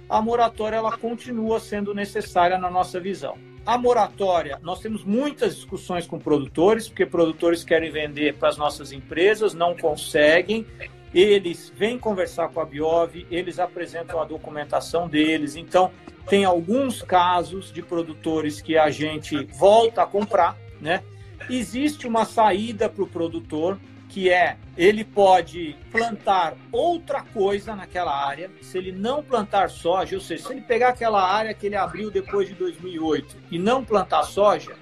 [0.09, 3.39] A moratória ela continua sendo necessária na nossa visão.
[3.65, 8.91] A moratória, nós temos muitas discussões com produtores, porque produtores querem vender para as nossas
[8.91, 10.67] empresas, não conseguem.
[11.13, 15.57] Eles vêm conversar com a Biov, eles apresentam a documentação deles.
[15.57, 15.93] Então,
[16.31, 21.03] tem alguns casos de produtores que a gente volta a comprar, né?
[21.51, 23.77] Existe uma saída para o produtor
[24.09, 28.49] que é ele pode plantar outra coisa naquela área.
[28.63, 32.13] Se ele não plantar soja, ou seja, se ele pegar aquela área que ele abriu
[32.13, 34.77] depois de 2008 e não plantar soja,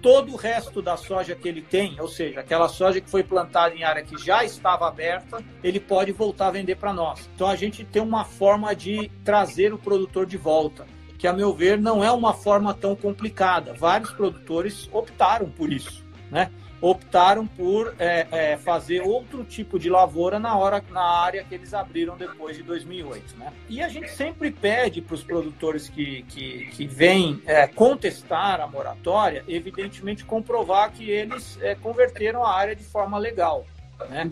[0.00, 3.74] todo o resto da soja que ele tem, ou seja, aquela soja que foi plantada
[3.74, 7.28] em área que já estava aberta, ele pode voltar a vender para nós.
[7.34, 10.86] Então a gente tem uma forma de trazer o produtor de volta,
[11.18, 13.74] que a meu ver não é uma forma tão complicada.
[13.74, 16.50] Vários produtores optaram por isso, né?
[16.80, 21.74] Optaram por é, é, fazer outro tipo de lavoura na hora na área que eles
[21.74, 23.52] abriram depois de 2008, né?
[23.68, 28.66] E a gente sempre pede para os produtores que, que, que vêm é, contestar a
[28.66, 33.66] moratória, evidentemente comprovar que eles é, converteram a área de forma legal,
[34.08, 34.30] né?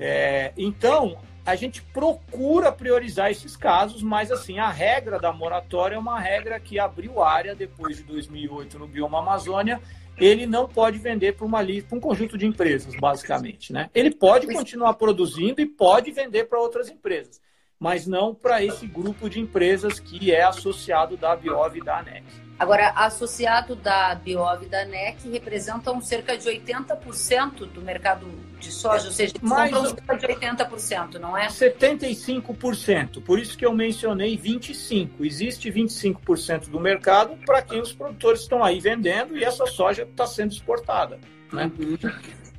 [0.00, 5.98] É, então a gente procura priorizar esses casos, mas assim, a regra da moratória é
[5.98, 9.80] uma regra que abriu área depois de 2008 no bioma Amazônia
[10.18, 13.72] ele não pode vender para uma lista, para um conjunto de empresas, basicamente.
[13.72, 13.90] Né?
[13.94, 17.40] Ele pode continuar produzindo e pode vender para outras empresas,
[17.78, 22.45] mas não para esse grupo de empresas que é associado da Biov e da ANEC.
[22.58, 28.26] Agora, associado da Biov e da ANEC representam cerca de 80% do mercado
[28.58, 31.48] de soja, ou seja, Mais cerca de 80%, não é?
[31.48, 33.22] 75%.
[33.22, 35.10] Por isso que eu mencionei 25%.
[35.20, 40.26] Existe 25% do mercado para quem os produtores estão aí vendendo e essa soja está
[40.26, 41.18] sendo exportada.
[41.52, 41.70] Né?
[41.78, 41.98] Uhum.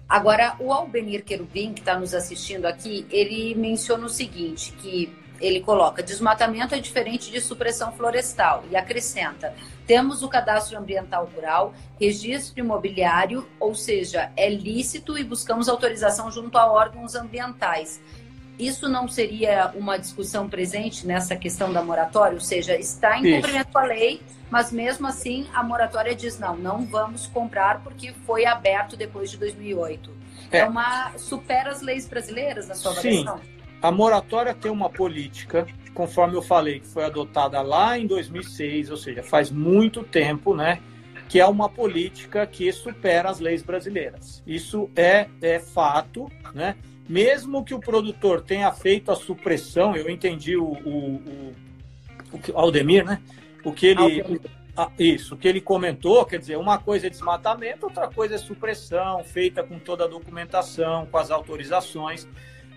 [0.07, 5.62] Agora, o Albenir Querubim, que está nos assistindo aqui, ele menciona o seguinte, que ele
[5.62, 9.54] coloca: desmatamento é diferente de supressão florestal e acrescenta:
[9.86, 16.58] temos o cadastro ambiental rural, registro imobiliário, ou seja, é lícito e buscamos autorização junto
[16.58, 18.02] a órgãos ambientais.
[18.60, 22.34] Isso não seria uma discussão presente nessa questão da moratória?
[22.34, 26.58] Ou seja, está em cumprimento com a lei, mas mesmo assim a moratória diz não,
[26.58, 30.12] não vamos comprar porque foi aberto depois de 2008.
[30.52, 33.38] É, é uma supera as leis brasileiras na sua avaliação?
[33.38, 33.56] Sim.
[33.81, 38.97] A moratória tem uma política, conforme eu falei, que foi adotada lá em 2006, ou
[38.97, 40.79] seja, faz muito tempo, né?
[41.29, 44.41] Que é uma política que supera as leis brasileiras.
[44.47, 46.75] Isso é, é fato, né?
[47.07, 51.53] Mesmo que o produtor tenha feito a supressão, eu entendi o, o, o,
[52.33, 53.21] o Aldemir, né?
[53.63, 54.41] O que ele.
[54.75, 58.37] Ah, isso, o que ele comentou, quer dizer, uma coisa é desmatamento, outra coisa é
[58.37, 62.27] supressão, feita com toda a documentação, com as autorizações.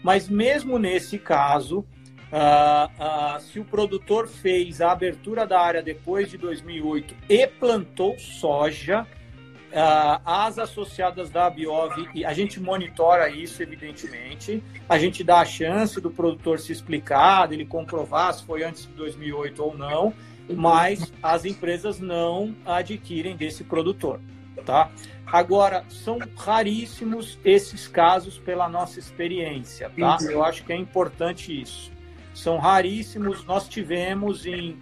[0.02, 6.30] Mas mesmo nesse caso, uh, uh, se o produtor fez a abertura da área depois
[6.30, 11.92] de 2008 e plantou soja, uh, as associadas da Biov,
[12.24, 17.66] a gente monitora isso, evidentemente, a gente dá a chance do produtor se explicar, dele
[17.66, 20.14] comprovar se foi antes de 2008 ou não,
[20.48, 24.18] mas as empresas não adquirem desse produtor
[24.60, 24.90] tá?
[25.32, 30.18] Agora, são raríssimos esses casos pela nossa experiência, tá?
[30.20, 30.30] Uhum.
[30.30, 31.92] Eu acho que é importante isso.
[32.34, 33.44] São raríssimos.
[33.44, 34.78] Nós tivemos em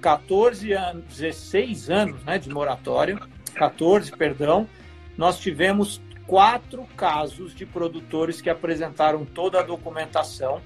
[0.00, 3.18] 14 anos, 16 anos né, de moratória,
[3.54, 4.68] 14, perdão,
[5.16, 10.60] nós tivemos quatro casos de produtores que apresentaram toda a documentação,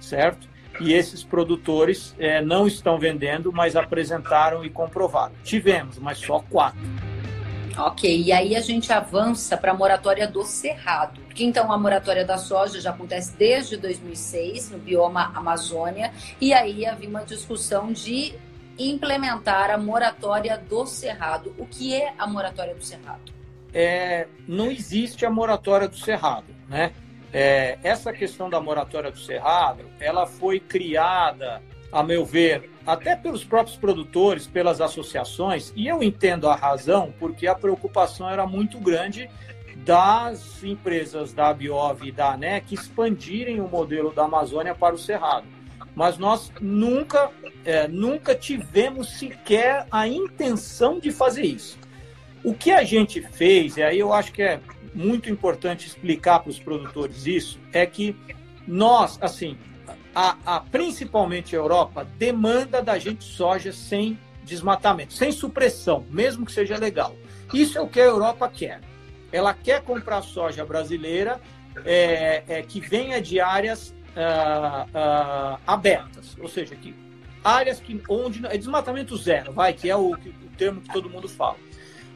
[0.00, 0.48] certo?
[0.80, 5.34] E esses produtores é, não estão vendendo, mas apresentaram e comprovaram.
[5.42, 6.78] Tivemos, mas só quatro.
[7.78, 11.20] Ok, e aí a gente avança para a moratória do Cerrado.
[11.22, 16.84] Porque então a moratória da soja já acontece desde 2006 no bioma Amazônia, e aí
[16.84, 18.34] havia uma discussão de
[18.76, 21.54] implementar a moratória do Cerrado.
[21.56, 23.32] O que é a moratória do Cerrado?
[23.72, 26.92] É, não existe a moratória do Cerrado, né?
[27.32, 31.62] É, essa questão da moratória do Cerrado, ela foi criada,
[31.92, 37.46] a meu ver, até pelos próprios produtores, pelas associações, e eu entendo a razão, porque
[37.46, 39.28] a preocupação era muito grande
[39.84, 45.46] das empresas da Biov e da ANEC expandirem o modelo da Amazônia para o Cerrado.
[45.94, 47.30] Mas nós nunca,
[47.62, 51.78] é, nunca tivemos sequer a intenção de fazer isso.
[52.42, 54.60] O que a gente fez, e aí eu acho que é
[54.94, 58.16] muito importante explicar para os produtores isso, é que
[58.66, 59.58] nós, assim,
[60.14, 66.52] a, a, principalmente a Europa, demanda da gente soja sem desmatamento, sem supressão, mesmo que
[66.52, 67.14] seja legal.
[67.52, 68.80] Isso é o que a Europa quer.
[69.30, 71.40] Ela quer comprar soja brasileira
[71.84, 76.94] é, é, que venha de áreas ah, ah, abertas, ou seja, que
[77.44, 81.28] áreas que onde é desmatamento zero, vai, que é o, o termo que todo mundo
[81.28, 81.56] fala.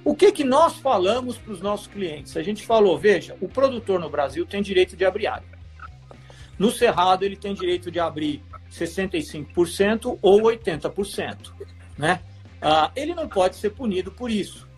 [0.05, 2.37] O que, que nós falamos para os nossos clientes?
[2.37, 5.62] A gente falou, veja, o produtor no Brasil tem direito de abrir área.
[6.63, 8.41] No Cerrado, ele tem direito de abrir
[8.71, 11.51] 65% ou 80%.
[11.99, 12.21] Né?
[12.61, 14.69] Ah, ele não pode ser punido por isso.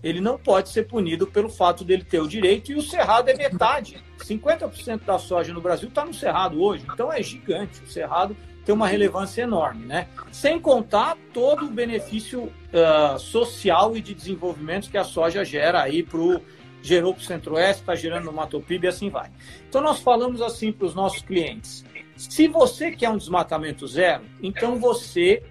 [0.00, 3.34] Ele não pode ser punido pelo fato dele ter o direito, e o Cerrado é
[3.34, 4.00] metade.
[4.20, 7.82] 50% da soja no Brasil está no Cerrado hoje, então é gigante.
[7.82, 10.06] O Cerrado tem uma relevância enorme, né?
[10.30, 16.04] Sem contar todo o benefício uh, social e de desenvolvimento que a soja gera aí
[16.04, 16.40] para o
[16.82, 19.30] gerou para o Centro-Oeste, está gerando no Mato Piba e assim vai.
[19.68, 21.84] Então nós falamos assim para os nossos clientes:
[22.16, 25.42] se você quer um desmatamento zero, então você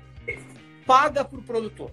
[0.85, 1.91] paga para o produtor.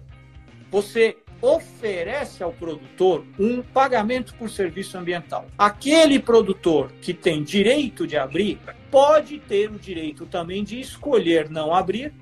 [0.71, 5.45] Você oferece ao produtor um pagamento por serviço ambiental.
[5.57, 8.59] Aquele produtor que tem direito de abrir
[8.89, 12.13] pode ter o direito também de escolher não abrir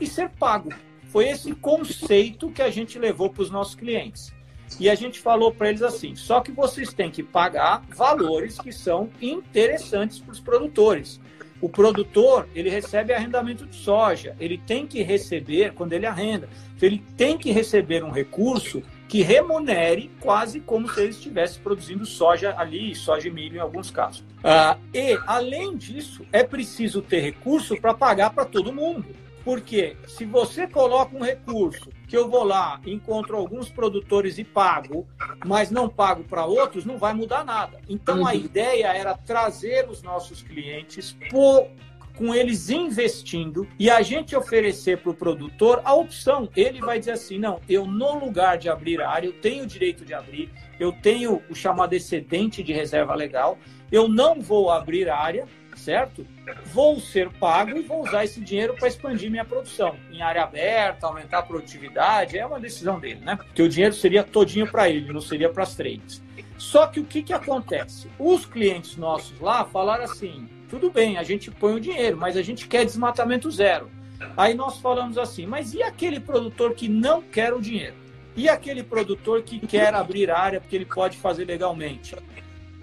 [0.00, 0.70] e ser pago.
[1.04, 4.32] Foi esse conceito que a gente levou para os nossos clientes.
[4.78, 8.72] E a gente falou para eles assim: só que vocês têm que pagar valores que
[8.72, 11.20] são interessantes para os produtores.
[11.60, 16.48] O produtor, ele recebe arrendamento de soja, ele tem que receber, quando ele arrenda,
[16.80, 22.54] ele tem que receber um recurso que remunere quase como se ele estivesse produzindo soja
[22.56, 24.24] ali, soja e milho em alguns casos.
[24.42, 29.08] Ah, e, além disso, é preciso ter recurso para pagar para todo mundo.
[29.44, 35.06] Porque se você coloca um recurso que eu vou lá, encontro alguns produtores e pago,
[35.46, 37.80] mas não pago para outros, não vai mudar nada.
[37.88, 38.36] Então a uhum.
[38.36, 41.68] ideia era trazer os nossos clientes por,
[42.16, 46.48] com eles investindo e a gente oferecer para o produtor a opção.
[46.56, 50.04] Ele vai dizer assim: não, eu no lugar de abrir área, eu tenho o direito
[50.04, 50.50] de abrir,
[50.80, 53.56] eu tenho o chamado excedente de reserva legal,
[53.92, 55.46] eu não vou abrir área,
[55.80, 56.26] certo?
[56.66, 61.06] Vou ser pago e vou usar esse dinheiro para expandir minha produção em área aberta,
[61.06, 63.36] aumentar a produtividade, é uma decisão dele, né?
[63.36, 66.22] Porque o dinheiro seria todinho para ele, não seria para as trades.
[66.58, 68.08] Só que o que, que acontece?
[68.18, 72.42] Os clientes nossos lá falaram assim: tudo bem, a gente põe o dinheiro, mas a
[72.42, 73.90] gente quer desmatamento zero.
[74.36, 77.94] Aí nós falamos assim: mas e aquele produtor que não quer o dinheiro?
[78.36, 82.14] E aquele produtor que quer abrir área porque ele pode fazer legalmente?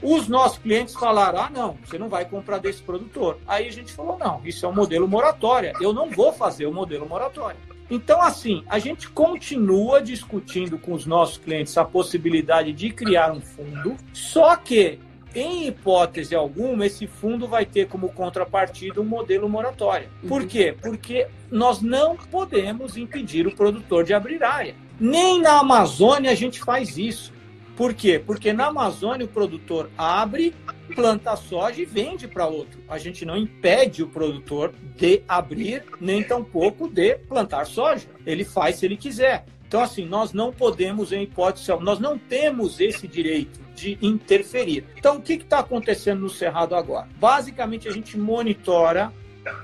[0.01, 3.39] Os nossos clientes falaram: ah, não, você não vai comprar desse produtor.
[3.47, 5.73] Aí a gente falou: não, isso é um modelo moratória.
[5.81, 7.57] Eu não vou fazer o modelo moratória.
[7.89, 13.39] Então, assim, a gente continua discutindo com os nossos clientes a possibilidade de criar um
[13.39, 14.99] fundo, só que,
[15.33, 20.09] em hipótese alguma, esse fundo vai ter como contrapartida um modelo moratória.
[20.27, 20.75] Por quê?
[20.81, 24.75] Porque nós não podemos impedir o produtor de abrir área.
[24.99, 27.31] Nem na Amazônia a gente faz isso.
[27.77, 28.17] Por quê?
[28.17, 30.53] Porque na Amazônia o produtor abre,
[30.95, 32.81] planta soja e vende para outro.
[32.89, 38.07] A gente não impede o produtor de abrir, nem tampouco de plantar soja.
[38.25, 39.45] Ele faz se ele quiser.
[39.67, 44.85] Então, assim, nós não podemos, em hipótese, nós não temos esse direito de interferir.
[44.97, 47.07] Então, o que está acontecendo no Cerrado agora?
[47.19, 49.13] Basicamente, a gente monitora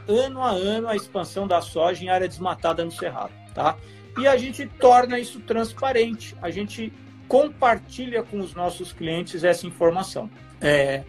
[0.08, 3.76] ano a ano a expansão da soja em área desmatada no Cerrado, tá?
[4.20, 6.36] E a gente torna isso transparente.
[6.42, 6.94] A gente
[7.34, 10.30] compartilha com os nossos clientes essa informação.
[10.62, 11.02] É,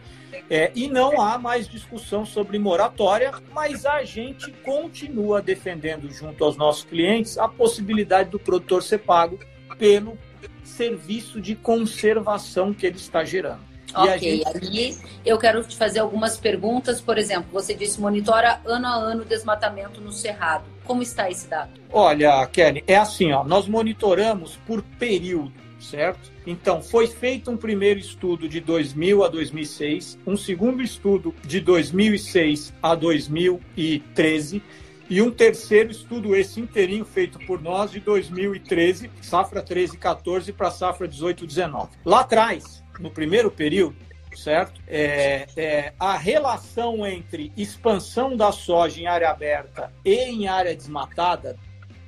[0.49, 6.57] é, e não há mais discussão sobre moratória, mas a gente continua defendendo junto aos
[6.57, 9.39] nossos clientes a possibilidade do produtor ser pago
[9.77, 10.17] pelo
[10.63, 13.61] serviço de conservação que ele está gerando.
[13.95, 14.67] Ok, gente...
[14.67, 14.97] aí
[15.27, 17.03] eu quero te fazer algumas perguntas.
[17.03, 20.65] Por exemplo, você disse monitora ano a ano o desmatamento no Cerrado.
[20.85, 21.73] Como está esse dado?
[21.93, 25.53] Olha, Kelly, é assim, ó, nós monitoramos por período,
[25.85, 26.33] certo?
[26.47, 32.73] Então, foi feito um primeiro estudo de 2000 a 2006, um segundo estudo de 2006
[32.83, 34.63] a 2013
[35.09, 40.71] e um terceiro estudo esse inteirinho feito por nós de 2013, safra 13 14 para
[40.71, 41.91] safra 18 19.
[42.05, 43.97] Lá atrás, no primeiro período,
[44.35, 44.81] certo?
[44.87, 51.57] É, é, a relação entre expansão da soja em área aberta e em área desmatada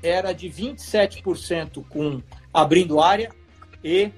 [0.02, 2.22] era de 27% com
[2.52, 3.30] abrindo área
[3.86, 4.10] e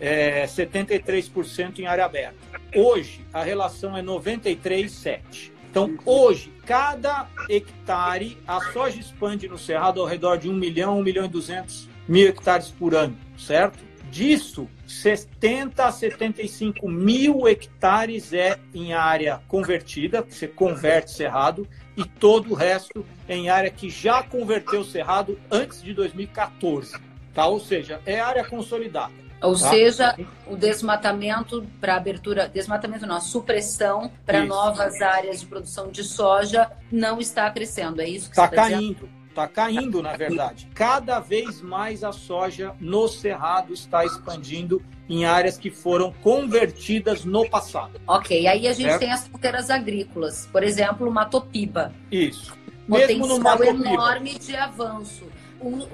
[0.00, 2.34] é, 73% em área aberta.
[2.74, 5.52] Hoje, a relação é 93,7%.
[5.70, 11.02] Então, hoje, cada hectare, a soja expande no Cerrado ao redor de 1 milhão, 1
[11.02, 13.78] milhão e 200 mil hectares por ano, certo?
[14.10, 22.50] Disso, 70 a 75 mil hectares é em área convertida, você converte cerrado, e todo
[22.50, 27.11] o resto em área que já converteu cerrado antes de 2014.
[27.34, 27.46] Tá?
[27.46, 29.12] Ou seja, é área consolidada.
[29.42, 29.70] Ou tá?
[29.70, 30.16] seja,
[30.46, 36.70] o desmatamento para abertura, desmatamento não, a supressão para novas áreas de produção de soja
[36.90, 39.08] não está crescendo, é isso que está caindo.
[39.28, 40.68] Está caindo, na verdade.
[40.74, 47.48] Cada vez mais a soja no Cerrado está expandindo em áreas que foram convertidas no
[47.48, 47.98] passado.
[48.06, 49.00] Ok, aí a gente certo?
[49.00, 51.94] tem as fronteiras agrícolas, por exemplo, Matopiba.
[52.10, 52.54] Isso.
[52.86, 55.24] Potencial enorme de avanço
[55.62, 55.86] um,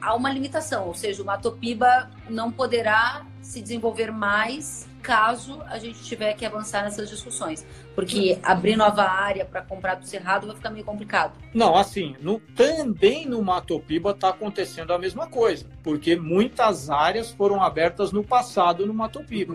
[0.00, 6.02] há uma limitação, ou seja, o Matopiba não poderá se desenvolver mais caso a gente
[6.02, 7.64] tiver que avançar nessas discussões.
[7.94, 11.38] Porque abrir nova área para comprar do Cerrado vai ficar meio complicado.
[11.54, 17.62] Não, assim, no, também no Matopiba está acontecendo a mesma coisa, porque muitas áreas foram
[17.62, 19.54] abertas no passado no Matopiba.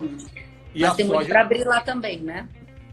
[0.73, 1.17] E Mas tem soja...
[1.17, 2.47] muito para abrir lá também, né?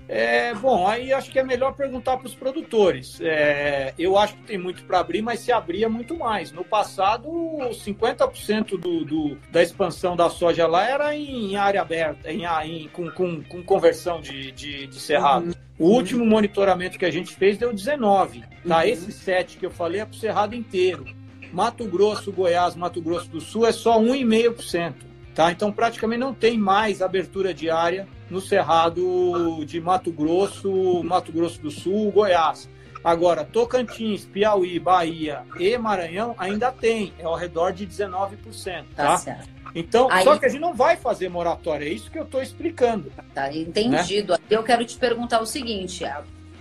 [0.09, 3.20] É, bom, aí acho que é melhor perguntar para os produtores.
[3.20, 6.50] É, eu acho que tem muito para abrir, mas se abria muito mais.
[6.50, 12.44] No passado, 50% do, do, da expansão da soja lá era em área aberta, em,
[12.44, 15.48] em com, com, com, conversão de, de, de cerrado.
[15.48, 15.52] Uhum.
[15.78, 18.42] O último monitoramento que a gente fez deu 19.
[18.66, 18.78] Tá?
[18.78, 18.82] Uhum.
[18.84, 21.04] Esse 7 que eu falei é para o cerrado inteiro.
[21.52, 24.94] Mato Grosso, Goiás, Mato Grosso do Sul é só 1,5%.
[25.39, 25.53] Tá?
[25.53, 31.62] Então, praticamente não tem mais abertura de área no Cerrado de Mato Grosso, Mato Grosso
[31.62, 32.68] do Sul, Goiás.
[33.05, 38.86] Agora, Tocantins, Piauí, Bahia e Maranhão ainda tem, é ao redor de 19%.
[38.97, 39.16] Tá?
[39.16, 39.39] tá
[39.76, 40.24] então, Aí...
[40.24, 43.12] só que a gente não vai fazer moratória, é isso que eu estou explicando.
[43.32, 44.32] Tá entendido.
[44.32, 44.39] Né?
[44.51, 46.03] Eu quero te perguntar o seguinte: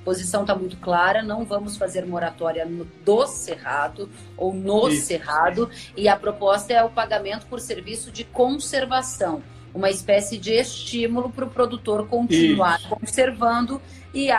[0.08, 5.05] posição está muito clara, não vamos fazer moratória no, do Cerrado ou no isso.
[5.05, 9.43] Cerrado, e a proposta é o pagamento por serviço de conservação
[9.74, 12.89] uma espécie de estímulo para o produtor continuar Isso.
[12.89, 13.82] conservando
[14.14, 14.30] e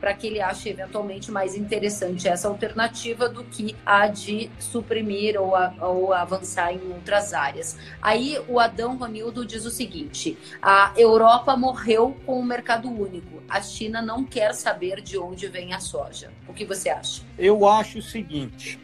[0.00, 5.54] para que ele ache eventualmente mais interessante essa alternativa do que a de suprimir ou,
[5.54, 7.78] a, ou avançar em outras áreas.
[8.00, 13.42] Aí o Adão Ronildo diz o seguinte: a Europa morreu com o mercado único.
[13.48, 16.32] A China não quer saber de onde vem a soja.
[16.48, 17.22] O que você acha?
[17.38, 18.78] Eu acho o seguinte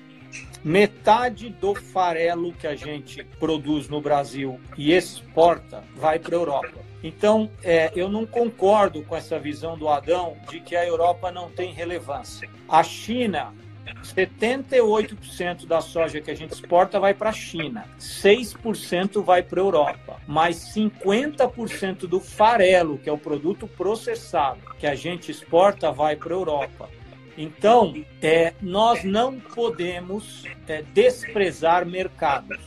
[0.67, 6.81] metade do farelo que a gente produz no Brasil e exporta vai para a Europa.
[7.05, 11.49] Então, é, eu não concordo com essa visão do Adão de que a Europa não
[11.49, 12.51] tem relevância.
[12.69, 13.55] A China
[14.03, 19.65] 78% da soja que a gente exporta vai para a China, 6% vai para a
[19.65, 26.17] Europa, mas 50% do farelo, que é o produto processado que a gente exporta, vai
[26.17, 26.91] para a Europa.
[27.37, 32.59] Então, é, nós não podemos é, desprezar mercados.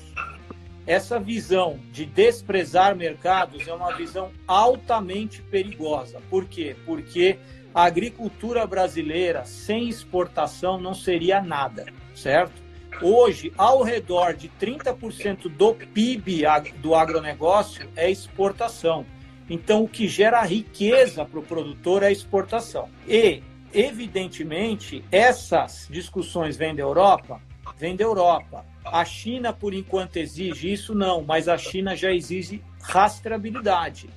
[0.86, 6.22] Essa visão de desprezar mercados é uma visão altamente perigosa.
[6.30, 6.76] Por quê?
[6.86, 7.38] Porque
[7.74, 12.70] a agricultura brasileira sem exportação não seria nada, certo?
[13.02, 16.44] Hoje, ao redor de 30% do PIB
[16.82, 19.06] do agronegócio é exportação.
[19.50, 22.90] Então, o que gera riqueza para o produtor é exportação.
[23.08, 23.42] E
[23.74, 27.42] Evidentemente, essas discussões vêm da Europa?
[27.78, 28.66] Vêm da Europa.
[28.84, 30.96] A China, por enquanto, exige isso?
[30.96, 34.10] Não, mas a China já exige rastreabilidade.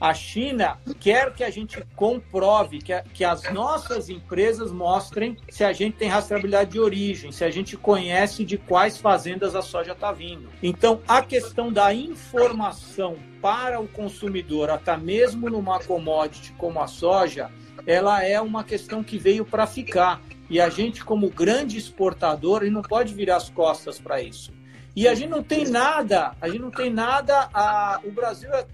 [0.00, 5.64] A China quer que a gente comprove, que, a, que as nossas empresas mostrem se
[5.64, 9.92] a gente tem rastreabilidade de origem, se a gente conhece de quais fazendas a soja
[9.92, 10.48] está vindo.
[10.62, 17.50] Então, a questão da informação para o consumidor, até mesmo numa commodity como a soja,
[17.86, 20.20] ela é uma questão que veio para ficar.
[20.50, 24.52] E a gente, como grande exportador, não pode virar as costas para isso.
[24.98, 27.48] E a gente não tem nada, a gente não tem nada.
[27.54, 28.66] A, o Brasil é.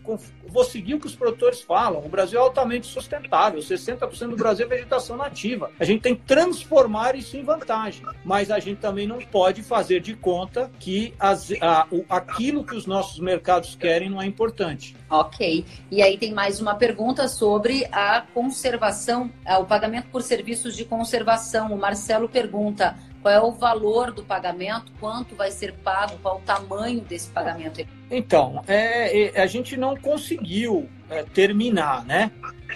[0.49, 2.01] Vou seguir o que os produtores falam.
[2.03, 3.61] O Brasil é altamente sustentável.
[3.61, 5.71] 60% do Brasil é vegetação nativa.
[5.79, 8.07] A gente tem que transformar isso em vantagem.
[8.25, 12.75] Mas a gente também não pode fazer de conta que as, a, o, aquilo que
[12.75, 14.97] os nossos mercados querem não é importante.
[15.11, 15.67] Ok.
[15.91, 21.75] E aí tem mais uma pergunta sobre a conservação, o pagamento por serviços de conservação.
[21.75, 26.41] O Marcelo pergunta: qual é o valor do pagamento, quanto vai ser pago, qual o
[26.41, 27.83] tamanho desse pagamento.
[28.11, 32.31] Então, é, é, a gente não conseguiu é, terminar, né?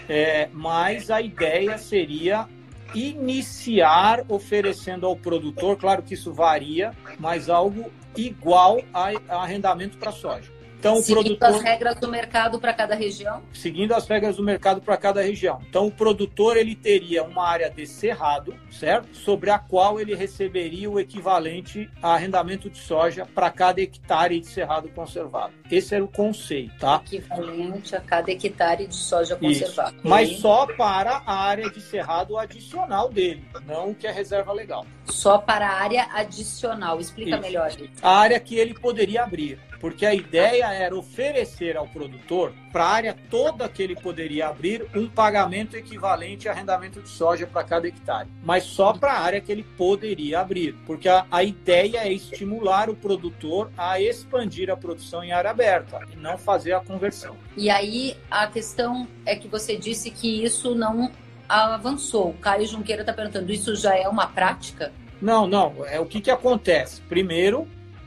[0.09, 2.49] É, mas a ideia seria
[2.94, 10.12] iniciar oferecendo ao produtor, claro que isso varia, mas algo igual a, a arrendamento para
[10.12, 10.51] soja.
[10.79, 11.49] Então, seguindo produtor...
[11.49, 13.43] as regras do mercado para cada região?
[13.53, 15.61] Seguindo as regras do mercado para cada região.
[15.68, 19.16] Então, o produtor ele teria uma área de cerrado, certo?
[19.16, 24.47] Sobre a qual ele receberia o equivalente a arrendamento de soja para cada hectare de
[24.47, 25.53] cerrado conservado.
[25.70, 27.03] Esse era o conceito, tá?
[27.05, 29.97] Equivalente a cada hectare de soja conservado.
[30.05, 34.87] Mas só para a área de cerrado adicional dele, não o que é reserva legal.
[35.07, 37.01] Só para a área adicional.
[37.01, 37.41] Explica isso.
[37.41, 37.72] melhor.
[38.01, 42.89] A área que ele poderia abrir porque a ideia era oferecer ao produtor, para a
[42.89, 47.89] área toda que ele poderia abrir, um pagamento equivalente a arrendamento de soja para cada
[47.89, 52.12] hectare, mas só para a área que ele poderia abrir, porque a, a, ideia é
[52.12, 57.37] estimular o produtor a expandir a produção em área aberta e não fazer a conversão.
[57.57, 61.11] E aí a questão é que você disse que isso não
[61.49, 62.31] avançou.
[62.31, 64.93] O Caio Junqueira está perguntando, isso já é uma prática?
[65.20, 65.85] Não, não.
[65.87, 67.01] É o que, que acontece.
[67.03, 67.66] Primeiro,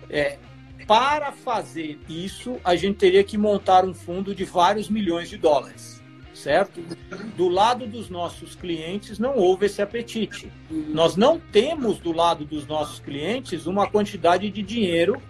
[0.09, 0.37] é,
[0.87, 6.01] para fazer isso, a gente teria que montar um fundo de vários milhões de dólares,
[6.33, 6.81] certo?
[7.35, 10.51] Do lado dos nossos clientes não houve esse apetite.
[10.69, 15.21] Nós não temos do lado dos nossos clientes uma quantidade de dinheiro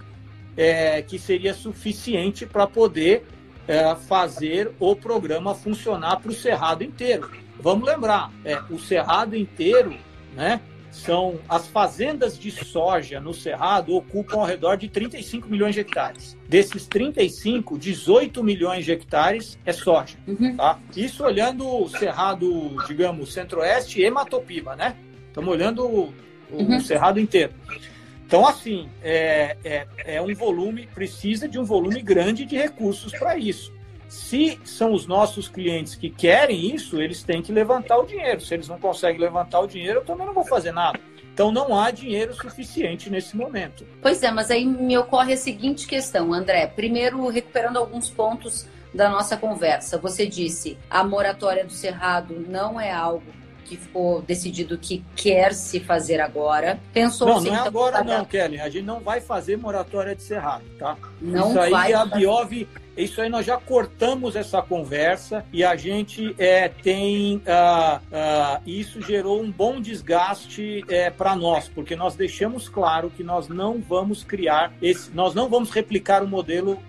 [0.55, 3.25] é, que seria suficiente para poder
[3.67, 7.31] é, fazer o programa funcionar para o cerrado inteiro.
[7.59, 9.95] Vamos lembrar, é, o cerrado inteiro,
[10.33, 10.61] né?
[10.91, 16.37] São as fazendas de soja no Cerrado ocupam ao redor de 35 milhões de hectares.
[16.47, 20.17] Desses 35, 18 milhões de hectares é soja.
[20.27, 20.55] Uhum.
[20.55, 20.77] Tá?
[20.95, 24.95] Isso olhando o Cerrado, digamos, Centro-Oeste e Matopiba, né?
[25.27, 26.13] Estamos olhando o,
[26.51, 26.77] uhum.
[26.77, 27.53] o Cerrado inteiro.
[28.27, 33.37] Então, assim, é, é, é um volume, precisa de um volume grande de recursos para
[33.37, 33.73] isso.
[34.11, 38.41] Se são os nossos clientes que querem isso, eles têm que levantar o dinheiro.
[38.41, 40.99] Se eles não conseguem levantar o dinheiro, eu também não vou fazer nada.
[41.33, 43.87] Então não há dinheiro suficiente nesse momento.
[44.01, 46.67] Pois é, mas aí me ocorre a seguinte questão, André.
[46.67, 49.97] Primeiro, recuperando alguns pontos da nossa conversa.
[49.97, 53.23] Você disse a moratória do Cerrado não é algo
[53.63, 56.77] que ficou decidido que quer se fazer agora.
[56.91, 58.59] Pensou Não, não é agora não, Kelly.
[58.59, 60.97] A gente não vai fazer moratória de cerrado, tá?
[61.21, 62.67] Não isso aí vai a Biov,
[63.03, 69.01] isso aí nós já cortamos essa conversa e a gente é, tem uh, uh, isso
[69.01, 74.23] gerou um bom desgaste é, para nós, porque nós deixamos claro que nós não vamos
[74.23, 76.81] criar esse, nós não vamos replicar o modelo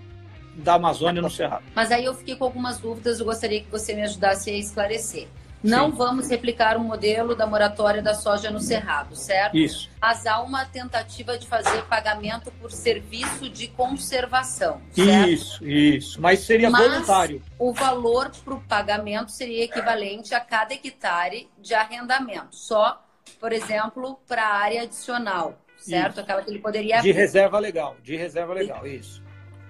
[0.55, 1.63] da Amazônia no Cerrado.
[1.75, 5.27] Mas aí eu fiquei com algumas dúvidas, eu gostaria que você me ajudasse a esclarecer.
[5.63, 5.97] Não Sim.
[5.97, 9.55] vamos replicar o modelo da moratória da soja no Cerrado, certo?
[9.55, 9.89] Isso.
[10.01, 14.81] Mas há uma tentativa de fazer pagamento por serviço de conservação.
[14.91, 15.29] Certo?
[15.29, 16.21] Isso, isso.
[16.21, 17.41] Mas seria Mas voluntário.
[17.57, 22.55] O valor para o pagamento seria equivalente a cada hectare de arrendamento.
[22.55, 23.01] Só,
[23.39, 26.11] por exemplo, para a área adicional, certo?
[26.11, 26.19] Isso.
[26.19, 26.99] Aquela que ele poderia.
[27.01, 29.23] De reserva legal, de reserva legal, isso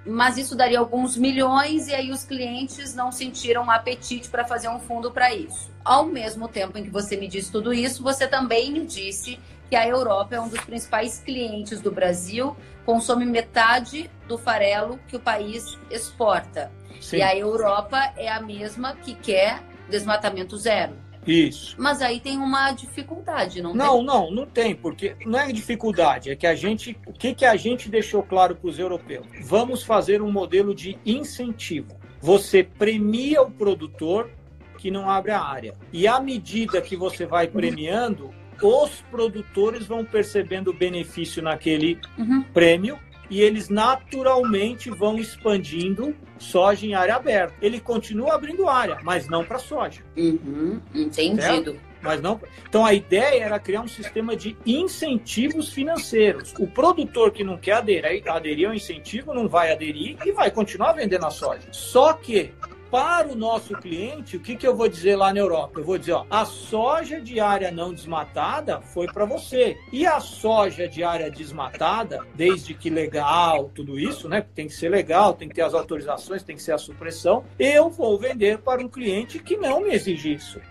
[0.06, 4.80] mas isso daria alguns milhões e aí os clientes não sentiram apetite para fazer um
[4.80, 5.72] fundo para isso.
[5.84, 9.40] Ao mesmo tempo em que você me disse tudo isso, você também me disse
[9.70, 15.16] que a Europa é um dos principais clientes do Brasil, consome metade do farelo que
[15.16, 16.72] o país exporta.
[17.00, 17.18] Sim.
[17.18, 20.94] E a Europa é a mesma que quer desmatamento zero.
[21.26, 21.76] Isso.
[21.78, 24.06] Mas aí tem uma dificuldade, não, não tem?
[24.06, 27.56] Não, não, tem, porque não é dificuldade, é que a gente, o que, que a
[27.56, 29.26] gente deixou claro para os europeus?
[29.44, 31.98] Vamos fazer um modelo de incentivo.
[32.22, 34.30] Você premia o produtor
[34.78, 35.74] que não abre a área.
[35.92, 42.44] E à medida que você vai premiando, os produtores vão percebendo o benefício naquele uhum.
[42.44, 43.00] prêmio
[43.34, 47.56] e eles naturalmente vão expandindo soja em área aberta.
[47.60, 50.04] Ele continua abrindo área, mas não para soja.
[50.16, 51.42] Uhum, entendido.
[51.42, 51.80] Certo?
[52.00, 52.40] Mas não.
[52.70, 56.54] Então a ideia era criar um sistema de incentivos financeiros.
[56.60, 60.92] O produtor que não quer aderir, aderir ao incentivo não vai aderir e vai continuar
[60.92, 61.68] vendendo a soja.
[61.72, 62.52] Só que
[62.94, 65.80] para o nosso cliente, o que, que eu vou dizer lá na Europa?
[65.80, 69.76] Eu vou dizer, ó, a soja de área não desmatada foi para você.
[69.92, 74.46] E a soja de área desmatada, desde que legal, tudo isso, né?
[74.54, 77.44] Tem que ser legal, tem que ter as autorizações, tem que ser a supressão.
[77.58, 80.62] Eu vou vender para um cliente que não me exige isso.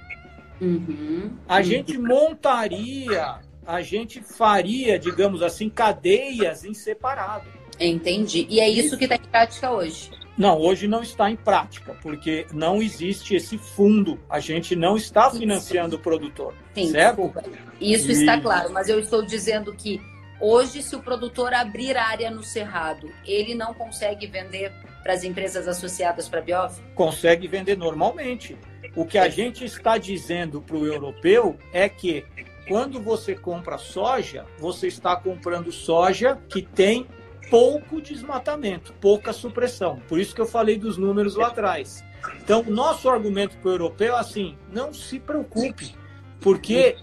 [0.61, 1.33] Uhum.
[1.49, 7.49] A gente montaria, a gente faria, digamos assim, cadeias em separado.
[7.81, 8.47] Entendi.
[8.49, 10.22] E é isso que está em prática hoje.
[10.37, 14.19] Não, hoje não está em prática, porque não existe esse fundo.
[14.29, 16.55] A gente não está financiando o produtor.
[16.75, 17.23] Sim, certo?
[17.23, 17.43] Desculpa.
[17.81, 18.13] Isso e...
[18.13, 20.01] está claro, mas eu estou dizendo que
[20.41, 24.73] hoje, se o produtor abrir área no Cerrado, ele não consegue vender
[25.03, 26.81] para as empresas associadas para a Biof?
[26.95, 28.57] Consegue vender normalmente.
[28.95, 32.25] O que a gente está dizendo para o europeu é que
[32.69, 37.07] quando você compra soja, você está comprando soja que tem
[37.51, 40.01] pouco desmatamento, pouca supressão.
[40.09, 42.05] Por isso que eu falei dos números lá atrás.
[42.43, 45.95] Então, nosso argumento para o europeu é assim: não se preocupe,
[46.41, 46.97] porque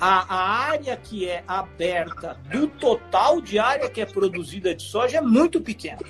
[0.00, 5.18] a, a, área que é aberta do total de área que é produzida de soja
[5.18, 6.00] é muito pequena.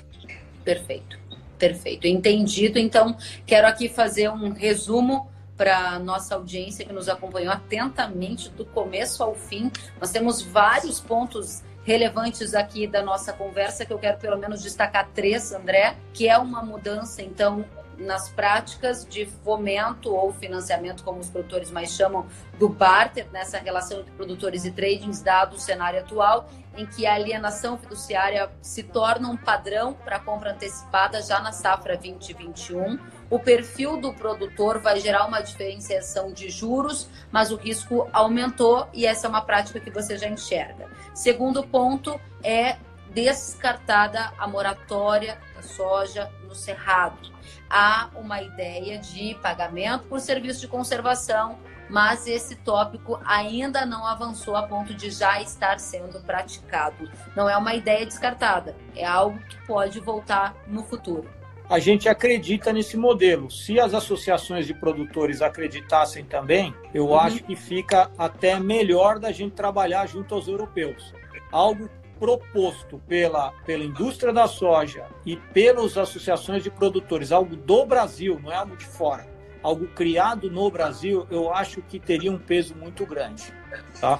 [0.63, 1.19] Perfeito,
[1.57, 2.07] perfeito.
[2.07, 2.79] Entendido.
[2.79, 9.23] Então, quero aqui fazer um resumo para nossa audiência que nos acompanhou atentamente do começo
[9.23, 9.71] ao fim.
[9.99, 15.09] Nós temos vários pontos relevantes aqui da nossa conversa, que eu quero pelo menos destacar
[15.13, 17.65] três, André, que é uma mudança, então,
[17.97, 22.25] nas práticas de fomento ou financiamento, como os produtores mais chamam,
[22.57, 27.13] do barter, nessa relação entre produtores e tradings, dado o cenário atual, em que a
[27.13, 32.99] alienação fiduciária se torna um padrão para compra antecipada já na safra 2021
[33.33, 39.07] o perfil do produtor vai gerar uma diferenciação de juros, mas o risco aumentou e
[39.07, 40.87] essa é uma prática que você já enxerga.
[41.15, 42.77] Segundo ponto é
[43.11, 47.31] descartada a moratória da soja no cerrado.
[47.67, 51.57] Há uma ideia de pagamento por serviço de conservação,
[51.89, 57.09] mas esse tópico ainda não avançou a ponto de já estar sendo praticado.
[57.35, 61.29] Não é uma ideia descartada, é algo que pode voltar no futuro
[61.69, 63.49] a gente acredita nesse modelo.
[63.49, 67.19] Se as associações de produtores acreditassem também, eu uhum.
[67.19, 71.13] acho que fica até melhor da gente trabalhar junto aos europeus.
[71.51, 78.39] Algo proposto pela, pela indústria da soja e pelas associações de produtores, algo do Brasil,
[78.41, 79.27] não é algo de fora,
[79.63, 83.53] algo criado no Brasil, eu acho que teria um peso muito grande.
[83.99, 84.19] Tá?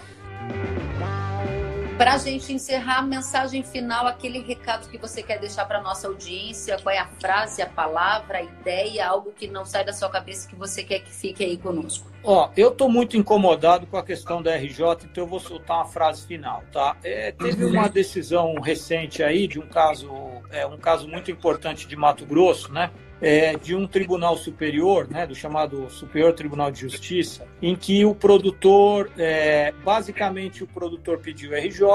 [1.98, 6.08] Para a gente encerrar, a mensagem final, aquele recado que você quer deixar para nossa
[6.08, 10.10] audiência, qual é a frase, a palavra, a ideia, algo que não sai da sua
[10.10, 12.12] cabeça que você quer que fique aí conosco?
[12.24, 15.86] Ó, eu estou muito incomodado com a questão da RJ, então eu vou soltar uma
[15.86, 16.98] frase final, tá?
[17.04, 20.12] É, teve uma decisão recente aí de um caso,
[20.50, 22.90] é, um caso muito importante de Mato Grosso, né?
[23.24, 28.14] É, de um tribunal superior, né, do chamado Superior Tribunal de Justiça, em que o
[28.14, 31.86] produtor, é, basicamente o produtor pediu RJ,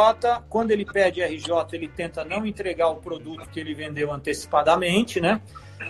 [0.49, 5.43] quando ele pede RJ, ele tenta não entregar o produto que ele vendeu antecipadamente, né?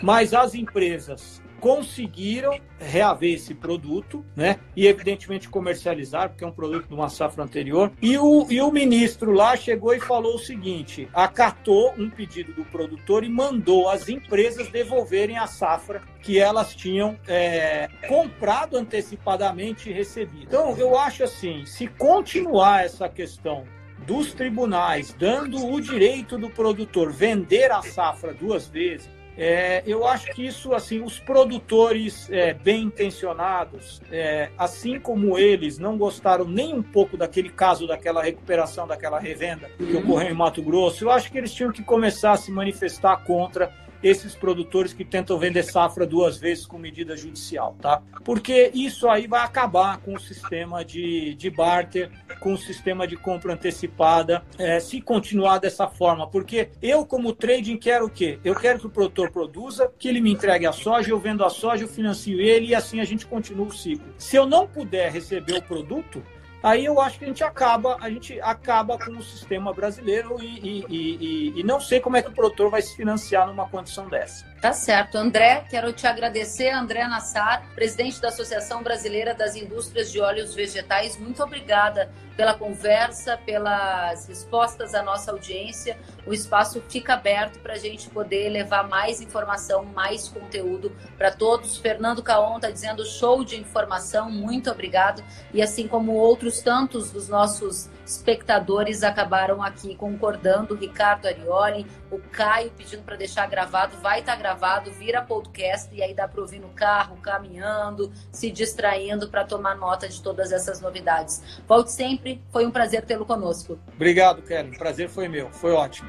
[0.03, 4.59] Mas as empresas conseguiram reaver esse produto, né?
[4.77, 7.91] E evidentemente comercializar, porque é um produto de uma safra anterior.
[8.01, 12.65] E o, e o ministro lá chegou e falou o seguinte: acatou um pedido do
[12.65, 19.93] produtor e mandou as empresas devolverem a safra que elas tinham é, comprado antecipadamente e
[19.93, 20.45] recebido.
[20.45, 23.65] Então, eu acho assim: se continuar essa questão
[24.07, 30.33] dos tribunais dando o direito do produtor vender a safra duas vezes, é, eu acho
[30.33, 36.75] que isso, assim, os produtores é, bem intencionados, é, assim como eles não gostaram nem
[36.75, 41.31] um pouco daquele caso, daquela recuperação, daquela revenda que ocorreu em Mato Grosso, eu acho
[41.31, 43.73] que eles tinham que começar a se manifestar contra
[44.03, 48.03] esses produtores que tentam vender safra duas vezes com medida judicial, tá?
[48.25, 53.17] Porque isso aí vai acabar com o sistema de, de barter, com o sistema de
[53.17, 56.27] compra antecipada, é, se continuar dessa forma.
[56.27, 58.39] Porque eu, como trading, quero o quê?
[58.45, 61.51] Eu quero que o produtor produza, que ele me entregue a soja, eu vendo a
[61.51, 64.15] soja, eu financio ele e assim a gente continua o ciclo.
[64.19, 66.23] Se eu não puder receber o produto,
[66.63, 70.47] aí eu acho que a gente acaba, a gente acaba com o sistema brasileiro e,
[70.47, 74.09] e, e, e, não sei como é que o produtor vai se financiar numa condição
[74.09, 74.47] dessa.
[74.61, 75.17] Tá certo.
[75.17, 81.17] André, quero te agradecer, André Nassar, presidente da Associação Brasileira das Indústrias de Óleos Vegetais.
[81.17, 85.97] Muito obrigada pela conversa, pelas respostas à nossa audiência.
[86.27, 91.79] O espaço fica aberto para a gente poder levar mais informação, mais conteúdo para todos.
[91.79, 95.23] Fernando Caon está dizendo show de informação, muito obrigado.
[95.55, 102.71] E assim como outros tantos dos nossos espectadores acabaram aqui concordando, Ricardo Arioli, o Caio
[102.71, 106.59] pedindo para deixar gravado, vai estar tá gravado, vira podcast e aí dá para ouvir
[106.59, 111.61] no carro, caminhando, se distraindo para tomar nota de todas essas novidades.
[111.67, 112.43] Volte sempre.
[112.51, 113.79] Foi um prazer tê-lo conosco.
[113.95, 114.39] Obrigado.
[114.41, 115.51] O prazer foi meu.
[115.51, 116.09] Foi ótimo.